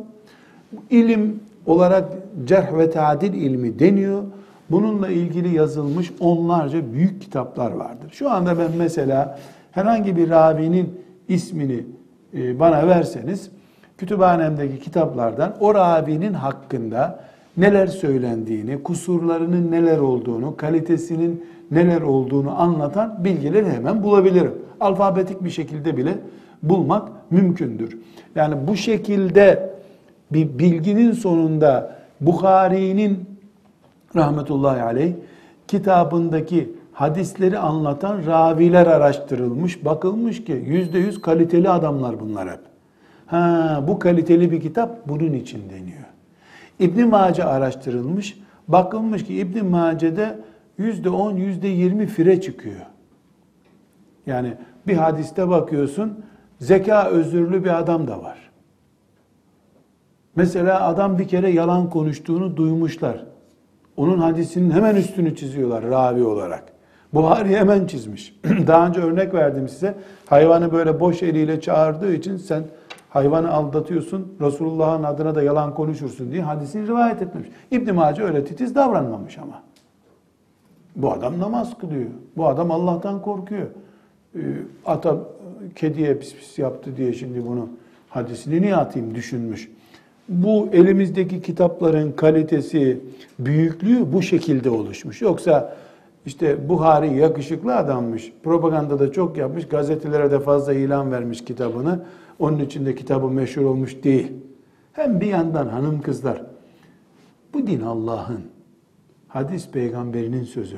[0.89, 2.03] İlim olarak
[2.45, 4.23] cerh ve tadil ilmi deniyor.
[4.71, 8.09] Bununla ilgili yazılmış onlarca büyük kitaplar vardır.
[8.11, 9.39] Şu anda ben mesela
[9.71, 11.83] herhangi bir ravinin ismini
[12.33, 13.51] e, bana verseniz
[14.03, 17.19] kütüphanemdeki kitaplardan o ravinin hakkında
[17.57, 24.53] neler söylendiğini, kusurlarının neler olduğunu, kalitesinin neler olduğunu anlatan bilgileri hemen bulabilirim.
[24.79, 26.17] Alfabetik bir şekilde bile
[26.63, 27.97] bulmak mümkündür.
[28.35, 29.69] Yani bu şekilde
[30.31, 33.19] bir bilginin sonunda Bukhari'nin
[34.15, 35.13] rahmetullahi aleyh
[35.67, 39.85] kitabındaki hadisleri anlatan raviler araştırılmış.
[39.85, 42.72] Bakılmış ki yüzde yüz kaliteli adamlar bunlar hep.
[43.25, 46.03] Ha, bu kaliteli bir kitap bunun için deniyor.
[46.79, 48.39] İbn Mace araştırılmış.
[48.67, 50.39] Bakılmış ki İbn Mace'de
[50.77, 52.85] yüzde on, yüzde yirmi fire çıkıyor.
[54.25, 54.53] Yani
[54.87, 56.25] bir hadiste bakıyorsun
[56.59, 58.37] zeka özürlü bir adam da var.
[60.35, 63.25] Mesela adam bir kere yalan konuştuğunu duymuşlar.
[63.97, 66.63] Onun hadisinin hemen üstünü çiziyorlar ravi olarak.
[67.13, 68.35] Buhari hemen çizmiş.
[68.67, 69.95] Daha önce örnek verdim size.
[70.25, 72.63] Hayvanı böyle boş eliyle çağırdığı için sen
[73.13, 77.49] hayvanı aldatıyorsun, Resulullah'ın adına da yalan konuşursun diye hadisini rivayet etmemiş.
[77.71, 79.63] İbn Mace öyle titiz davranmamış ama.
[80.95, 82.09] Bu adam namaz kılıyor.
[82.37, 83.67] Bu adam Allah'tan korkuyor.
[84.35, 84.39] Ee,
[84.85, 85.17] ata
[85.75, 87.69] kediye pis pis yaptı diye şimdi bunu
[88.09, 89.71] hadisini niye atayım düşünmüş.
[90.29, 93.01] Bu elimizdeki kitapların kalitesi,
[93.39, 95.21] büyüklüğü bu şekilde oluşmuş.
[95.21, 95.75] Yoksa
[96.25, 101.99] işte Buhari yakışıklı adammış, propaganda da çok yapmış, gazetelere de fazla ilan vermiş kitabını.
[102.39, 104.31] Onun için de kitabı meşhur olmuş değil.
[104.93, 106.45] Hem bir yandan hanım kızlar,
[107.53, 108.41] bu din Allah'ın,
[109.27, 110.77] hadis peygamberinin sözü.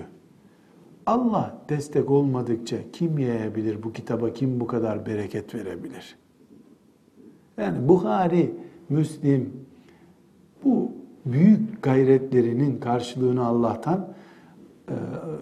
[1.05, 6.15] Allah destek olmadıkça kim yayabilir bu kitaba, kim bu kadar bereket verebilir?
[7.57, 8.53] Yani Buhari,
[8.89, 9.53] Müslim
[10.63, 10.91] bu
[11.25, 14.07] büyük gayretlerinin karşılığını Allah'tan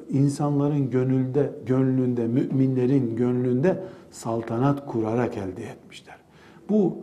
[0.10, 6.16] insanların gönülde, gönlünde, müminlerin gönlünde saltanat kurarak elde etmişler.
[6.70, 6.98] Bu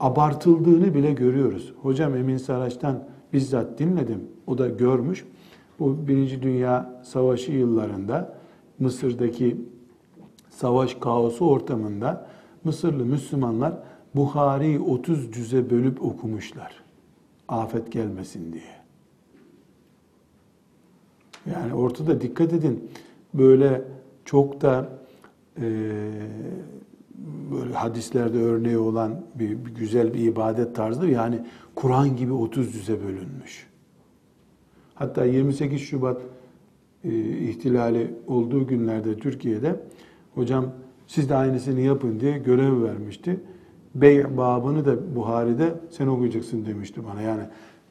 [0.00, 1.74] abartıldığını bile görüyoruz.
[1.82, 4.20] Hocam Emin Saraç'tan bizzat dinledim.
[4.46, 5.24] O da görmüş.
[5.78, 8.34] Bu Birinci Dünya Savaşı yıllarında
[8.78, 9.56] Mısır'daki
[10.50, 12.26] savaş kaosu ortamında
[12.64, 13.74] Mısırlı Müslümanlar
[14.14, 16.82] Buhari 30 cüze bölüp okumuşlar.
[17.48, 18.79] Afet gelmesin diye.
[21.46, 22.90] Yani ortada dikkat edin.
[23.34, 23.82] Böyle
[24.24, 24.88] çok da
[25.56, 25.62] e,
[27.52, 31.08] böyle hadislerde örneği olan bir, bir güzel bir ibadet tarzıdır.
[31.08, 33.66] Yani Kur'an gibi 30 cüze bölünmüş.
[34.94, 36.20] Hatta 28 Şubat
[37.04, 39.80] e, ihtilali olduğu günlerde Türkiye'de
[40.34, 40.66] hocam
[41.06, 43.40] siz de aynısını yapın diye görev vermişti.
[43.94, 47.22] Bey babını da Buhari'de sen okuyacaksın demişti bana.
[47.22, 47.42] Yani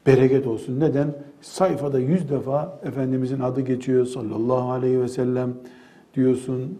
[0.07, 0.79] bereket olsun.
[0.79, 1.15] Neden?
[1.41, 5.53] Sayfada yüz defa Efendimizin adı geçiyor sallallahu aleyhi ve sellem
[6.13, 6.79] diyorsun,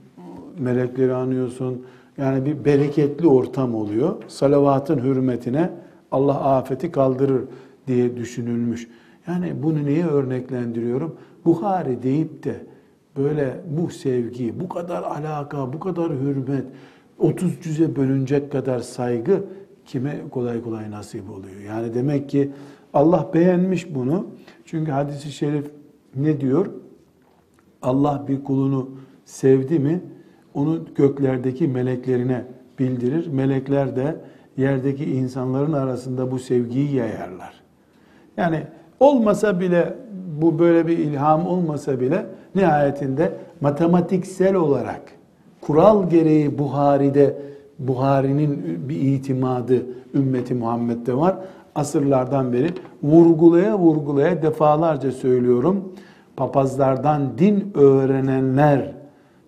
[0.59, 1.86] melekleri anıyorsun.
[2.17, 4.15] Yani bir bereketli ortam oluyor.
[4.28, 5.70] Salavatın hürmetine
[6.11, 7.43] Allah afeti kaldırır
[7.88, 8.88] diye düşünülmüş.
[9.28, 11.15] Yani bunu niye örneklendiriyorum?
[11.45, 12.55] Buhari deyip de
[13.17, 16.65] böyle bu sevgi, bu kadar alaka, bu kadar hürmet,
[17.20, 19.43] 30 cüze bölünecek kadar saygı
[19.86, 21.61] kime kolay kolay nasip oluyor?
[21.67, 22.51] Yani demek ki
[22.93, 24.25] Allah beğenmiş bunu.
[24.65, 25.71] Çünkü hadisi şerif
[26.15, 26.67] ne diyor?
[27.81, 28.89] Allah bir kulunu
[29.25, 30.01] sevdi mi
[30.53, 32.45] onu göklerdeki meleklerine
[32.79, 33.27] bildirir.
[33.27, 34.15] Melekler de
[34.57, 37.53] yerdeki insanların arasında bu sevgiyi yayarlar.
[38.37, 38.63] Yani
[38.99, 39.93] olmasa bile
[40.41, 42.25] bu böyle bir ilham olmasa bile
[42.55, 45.01] nihayetinde matematiksel olarak
[45.61, 47.37] kural gereği Buhari'de
[47.79, 51.37] Buhari'nin bir itimadı ümmeti Muhammed'de var.
[51.80, 52.73] Asırlardan beri
[53.03, 55.93] vurgulaya vurgulaya defalarca söylüyorum.
[56.36, 58.91] Papazlardan din öğrenenler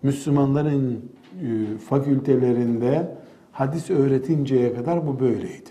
[0.03, 1.05] Müslümanların
[1.41, 3.15] e, fakültelerinde
[3.51, 5.69] hadis öğretinceye kadar bu böyleydi.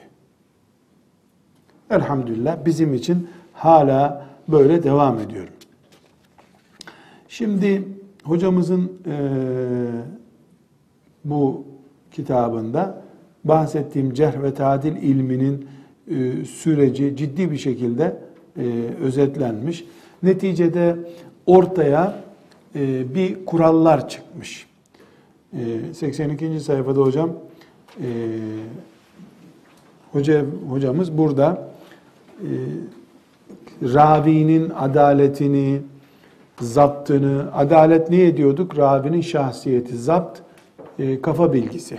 [1.90, 5.48] Elhamdülillah bizim için hala böyle devam ediyor.
[7.28, 7.88] Şimdi
[8.24, 9.16] hocamızın e,
[11.24, 11.64] bu
[12.12, 13.02] kitabında
[13.44, 15.69] bahsettiğim cerh ve tadil ilminin
[16.10, 18.16] e, süreci ciddi bir şekilde
[18.56, 18.62] e,
[19.02, 19.84] özetlenmiş.
[20.22, 20.96] Neticede
[21.46, 22.22] ortaya
[22.74, 24.66] e, bir kurallar çıkmış.
[25.52, 25.58] E,
[25.94, 26.60] 82.
[26.60, 27.30] sayfada hocam
[30.12, 31.70] hoca hocamız burada
[33.82, 35.80] ravinin adaletini,
[36.60, 38.78] zaptını, adalet ne ediyorduk?
[38.78, 40.40] Ravinin şahsiyeti, zapt
[41.22, 41.98] kafa bilgisi.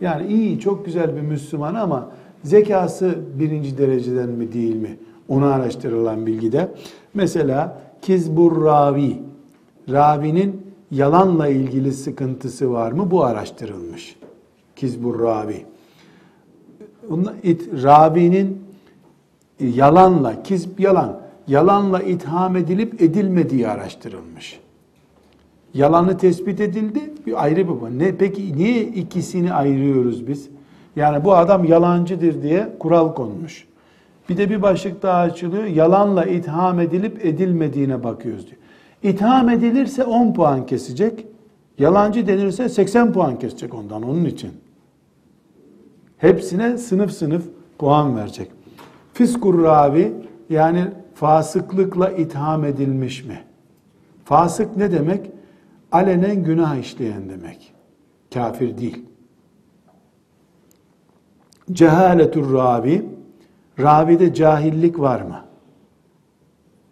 [0.00, 2.10] Yani iyi, çok güzel bir Müslüman ama
[2.44, 4.96] zekası birinci dereceden mi değil mi?
[5.28, 6.68] Onu araştırılan bilgide.
[7.14, 9.16] Mesela kizbur ravi,
[9.90, 13.10] ravinin yalanla ilgili sıkıntısı var mı?
[13.10, 14.16] Bu araştırılmış.
[14.76, 15.64] Kizbur ravi.
[17.82, 18.62] Ravinin
[19.60, 24.60] yalanla, kizb yalan, yalanla itham edilip edilmediği araştırılmış.
[25.74, 27.98] Yalanı tespit edildi, bir ayrı bir.
[27.98, 30.48] Ne, peki niye ikisini ayırıyoruz biz?
[30.96, 33.66] Yani bu adam yalancıdır diye kural konmuş.
[34.28, 35.64] Bir de bir başlık daha açılıyor.
[35.64, 38.56] Yalanla itham edilip edilmediğine bakıyoruz diyor.
[39.02, 41.26] İtham edilirse 10 puan kesecek.
[41.78, 44.50] Yalancı denirse 80 puan kesecek ondan onun için.
[46.18, 47.44] Hepsine sınıf sınıf
[47.78, 48.50] puan verecek.
[49.14, 50.12] Fiskur ravi
[50.50, 50.84] yani
[51.14, 53.40] fasıklıkla itham edilmiş mi?
[54.24, 55.30] Fasık ne demek?
[55.92, 57.72] Alenen günah işleyen demek.
[58.34, 59.09] Kafir değil.
[61.72, 63.04] Cehaletur ravi
[63.82, 65.40] Ravide cahillik var mı?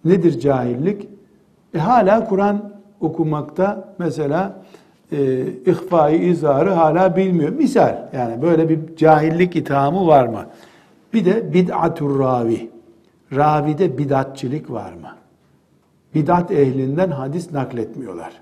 [0.05, 1.09] Nedir cahillik?
[1.75, 4.63] E hala Kur'an okumakta mesela
[5.13, 7.51] e, ihfai izarı hala bilmiyor.
[7.51, 10.47] Misal yani böyle bir cahillik ithamı var mı?
[11.13, 12.71] Bir de bid'atur ravi.
[13.37, 15.09] Ravide bidatçilik var mı?
[16.15, 18.33] Bidat ehlinden hadis nakletmiyorlar.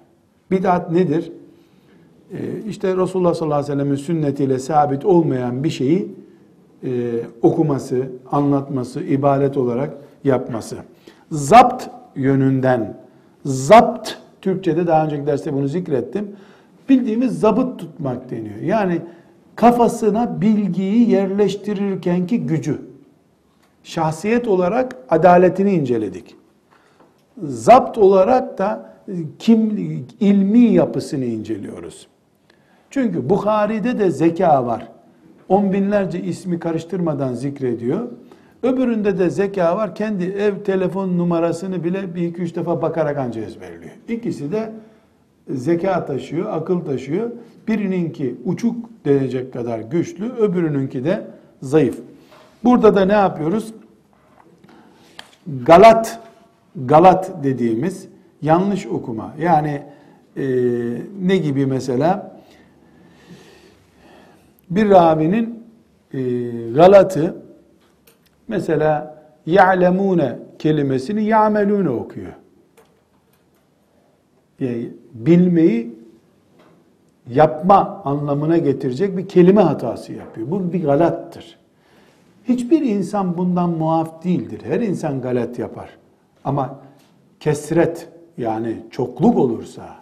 [0.51, 1.33] Bidat nedir?
[2.33, 2.37] Ee,
[2.69, 6.15] işte Resulullah sallallahu aleyhi ve sellem'in sünnetiyle sabit olmayan bir şeyi
[6.87, 6.91] e,
[7.43, 9.91] okuması, anlatması, ibadet olarak
[10.25, 10.77] yapması.
[11.31, 11.85] Zapt
[12.17, 12.97] yönünden,
[13.45, 14.13] zapt,
[14.43, 16.37] Türkçe'de daha önceki derste bunu zikrettim.
[16.89, 18.61] Bildiğimiz zabıt tutmak deniyor.
[18.63, 19.01] Yani
[19.57, 22.81] kafasına bilgiyi yerleştirirkenki gücü.
[23.85, 26.37] Şahsiyet olarak adaletini inceledik.
[27.43, 28.97] Zapt olarak da
[29.39, 29.71] kim
[30.21, 32.07] ilmi yapısını inceliyoruz.
[32.91, 34.89] Çünkü Bukhari'de de zeka var.
[35.49, 38.09] On binlerce ismi karıştırmadan zikrediyor.
[38.63, 39.95] Öbüründe de zeka var.
[39.95, 43.93] Kendi ev telefon numarasını bile bir iki üç defa bakarak anca ezberliyor.
[44.09, 44.73] İkisi de
[45.51, 47.31] zeka taşıyor, akıl taşıyor.
[47.69, 51.27] Birininki uçuk denecek kadar güçlü, öbürününki de
[51.63, 51.99] zayıf.
[52.65, 53.75] Burada da ne yapıyoruz?
[55.67, 56.21] Galat,
[56.77, 58.09] galat dediğimiz
[58.43, 59.35] yanlış okuma.
[59.41, 59.83] Yani
[60.37, 60.45] e,
[61.23, 62.36] ne gibi mesela?
[64.71, 65.65] Bir ravinin
[66.13, 66.21] e,
[66.71, 67.37] galatı
[68.49, 72.33] mesela ya'lemune kelimesini ya'melune okuyor.
[74.61, 75.95] Yani bilmeyi
[77.31, 80.51] yapma anlamına getirecek bir kelime hatası yapıyor.
[80.51, 81.59] Bu bir galattır.
[82.45, 84.61] Hiçbir insan bundan muaf değildir.
[84.65, 85.91] Her insan galat yapar.
[86.45, 86.79] Ama
[87.41, 88.09] kesret
[88.39, 89.97] yani çokluk olursa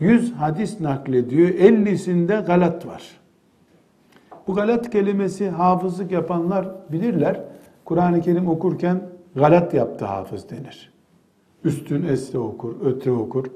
[0.00, 3.02] 100 hadis naklediyor, 50'sinde galat var.
[4.46, 7.40] Bu galat kelimesi hafızlık yapanlar bilirler.
[7.84, 9.02] Kur'an-ı Kerim okurken
[9.34, 10.92] galat yaptı hafız denir.
[11.64, 13.46] Üstün esre okur, ötre okur,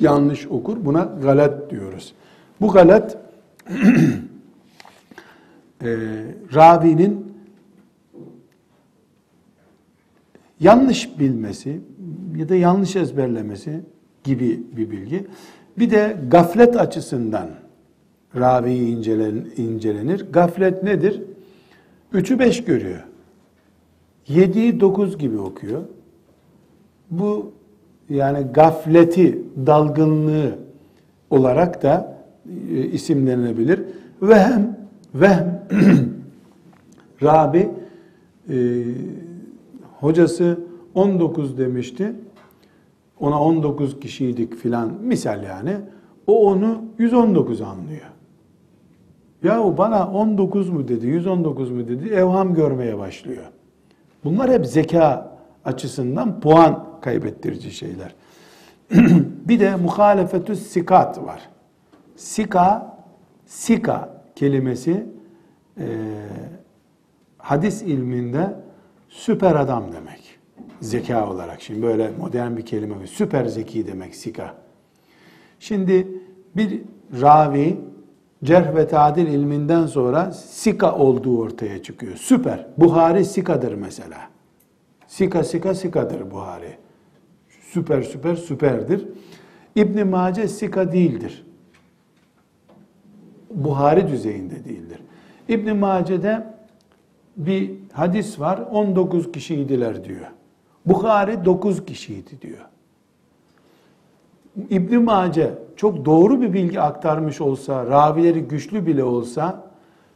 [0.00, 0.84] yanlış okur.
[0.84, 2.14] Buna galat diyoruz.
[2.60, 3.18] Bu galat
[5.82, 5.88] e,
[6.54, 7.34] ravinin
[10.60, 11.80] yanlış bilmesi
[12.36, 13.80] ya da yanlış ezberlemesi
[14.24, 15.26] gibi bir bilgi.
[15.78, 17.48] Bir de gaflet açısından
[18.36, 18.74] ravi
[19.56, 20.26] incelenir.
[20.32, 21.22] Gaflet nedir?
[22.12, 23.04] Üçü beş görüyor.
[24.28, 25.82] Yediği dokuz gibi okuyor.
[27.10, 27.52] Bu
[28.08, 30.58] yani gafleti, dalgınlığı
[31.30, 32.18] olarak da
[32.70, 33.80] e, isimlenilebilir.
[34.22, 34.76] Vehem,
[35.14, 35.46] vehm,
[37.22, 37.70] Rabi
[38.48, 38.84] e,
[40.00, 40.60] hocası
[40.94, 42.12] 19 demişti.
[43.20, 45.76] Ona 19 kişiydik filan misal yani.
[46.26, 48.12] O onu 119 anlıyor.
[49.42, 53.44] Ya bana 19 mu dedi, 119 mu dedi, evham görmeye başlıyor.
[54.24, 58.14] Bunlar hep zeka açısından puan kaybettirici şeyler.
[59.48, 61.48] bir de muhalefetü sikat var.
[62.16, 62.96] Sika,
[63.46, 65.06] sika kelimesi
[65.78, 65.86] e,
[67.38, 68.56] hadis ilminde
[69.08, 70.38] süper adam demek.
[70.80, 71.62] Zeka olarak.
[71.62, 73.06] Şimdi böyle modern bir kelime.
[73.06, 74.54] Süper zeki demek sika.
[75.60, 76.08] Şimdi
[76.56, 76.82] bir
[77.20, 77.80] ravi
[78.44, 82.16] cerh ve tadil ilminden sonra sika olduğu ortaya çıkıyor.
[82.16, 82.66] Süper.
[82.78, 84.18] Buhari sikadır mesela.
[85.06, 86.76] Sika sika sikadır Buhari.
[87.60, 89.08] Süper süper süperdir.
[89.76, 91.46] İbn Mace sika değildir.
[93.50, 94.98] Buhari düzeyinde değildir.
[95.48, 96.46] İbn Mace'de
[97.36, 100.26] bir hadis var 19 kişiydiler diyor.
[100.86, 102.71] Buhari 9 kişiydi diyor.
[104.70, 109.64] İbn Mace çok doğru bir bilgi aktarmış olsa, ravileri güçlü bile olsa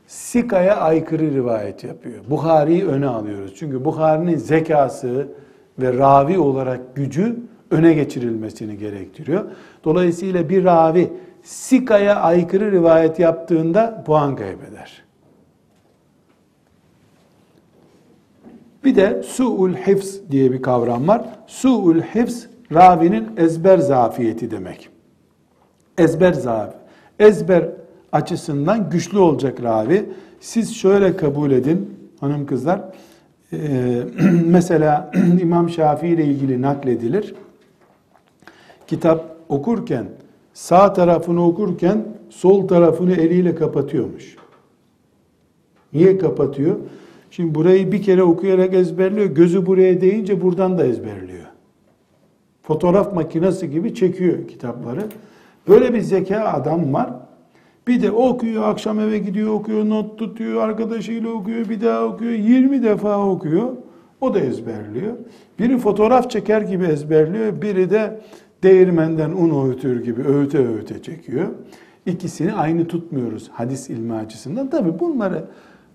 [0.06, 2.24] Sika'ya aykırı rivayet yapıyor.
[2.30, 3.54] Bukhari'yi öne alıyoruz.
[3.56, 5.28] Çünkü Bukhari'nin zekası
[5.78, 7.36] ve ravi olarak gücü
[7.70, 9.44] öne geçirilmesini gerektiriyor.
[9.84, 11.12] Dolayısıyla bir ravi
[11.42, 15.02] Sika'ya aykırı rivayet yaptığında puan kaybeder.
[18.84, 21.24] Bir de su'ul hifz diye bir kavram var.
[21.46, 24.88] Su'ul hifz ravinin ezber zafiyeti demek.
[25.98, 26.74] Ezber zaaf.
[27.18, 27.68] Ezber
[28.12, 30.06] açısından güçlü olacak ravi.
[30.40, 32.80] Siz şöyle kabul edin hanım kızlar.
[33.52, 34.02] Ee,
[34.46, 35.10] mesela
[35.40, 37.34] İmam Şafii ile ilgili nakledilir.
[38.86, 40.06] Kitap okurken
[40.54, 44.36] sağ tarafını okurken sol tarafını eliyle kapatıyormuş.
[45.92, 46.76] Niye kapatıyor?
[47.30, 49.26] Şimdi burayı bir kere okuyarak ezberliyor.
[49.26, 51.45] Gözü buraya değince buradan da ezberliyor.
[52.66, 55.00] Fotoğraf makinesi gibi çekiyor kitapları.
[55.68, 57.10] Böyle bir zeka adam var.
[57.86, 62.82] Bir de okuyor, akşam eve gidiyor, okuyor, not tutuyor, arkadaşıyla okuyor, bir daha okuyor, 20
[62.82, 63.68] defa okuyor.
[64.20, 65.12] O da ezberliyor.
[65.58, 68.20] Biri fotoğraf çeker gibi ezberliyor, biri de
[68.62, 71.48] değirmenden un öğütür gibi öğüte öğüte çekiyor.
[72.06, 74.70] İkisini aynı tutmuyoruz hadis ilmi açısından.
[74.70, 75.44] Tabi bunları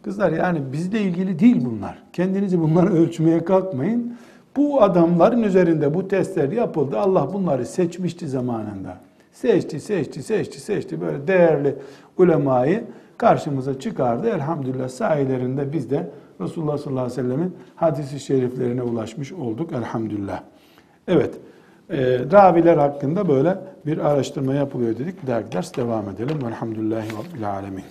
[0.01, 2.03] kızlar yani bizle ilgili değil bunlar.
[2.13, 4.13] Kendinizi bunları ölçmeye kalkmayın.
[4.55, 6.99] Bu adamların üzerinde bu testler yapıldı.
[6.99, 8.97] Allah bunları seçmişti zamanında.
[9.31, 11.01] Seçti, seçti, seçti, seçti.
[11.01, 11.75] Böyle değerli
[12.17, 12.83] ulemayı
[13.17, 14.29] karşımıza çıkardı.
[14.29, 16.09] Elhamdülillah sayelerinde biz de
[16.41, 19.71] Resulullah sallallahu aleyhi ve sellemin hadisi şeriflerine ulaşmış olduk.
[19.73, 20.43] Elhamdülillah.
[21.07, 21.33] Evet.
[21.89, 25.27] E, raviler hakkında böyle bir araştırma yapılıyor dedik.
[25.27, 26.37] Ders devam edelim.
[26.45, 27.83] Velhamdülillahi Rabbil Alemin.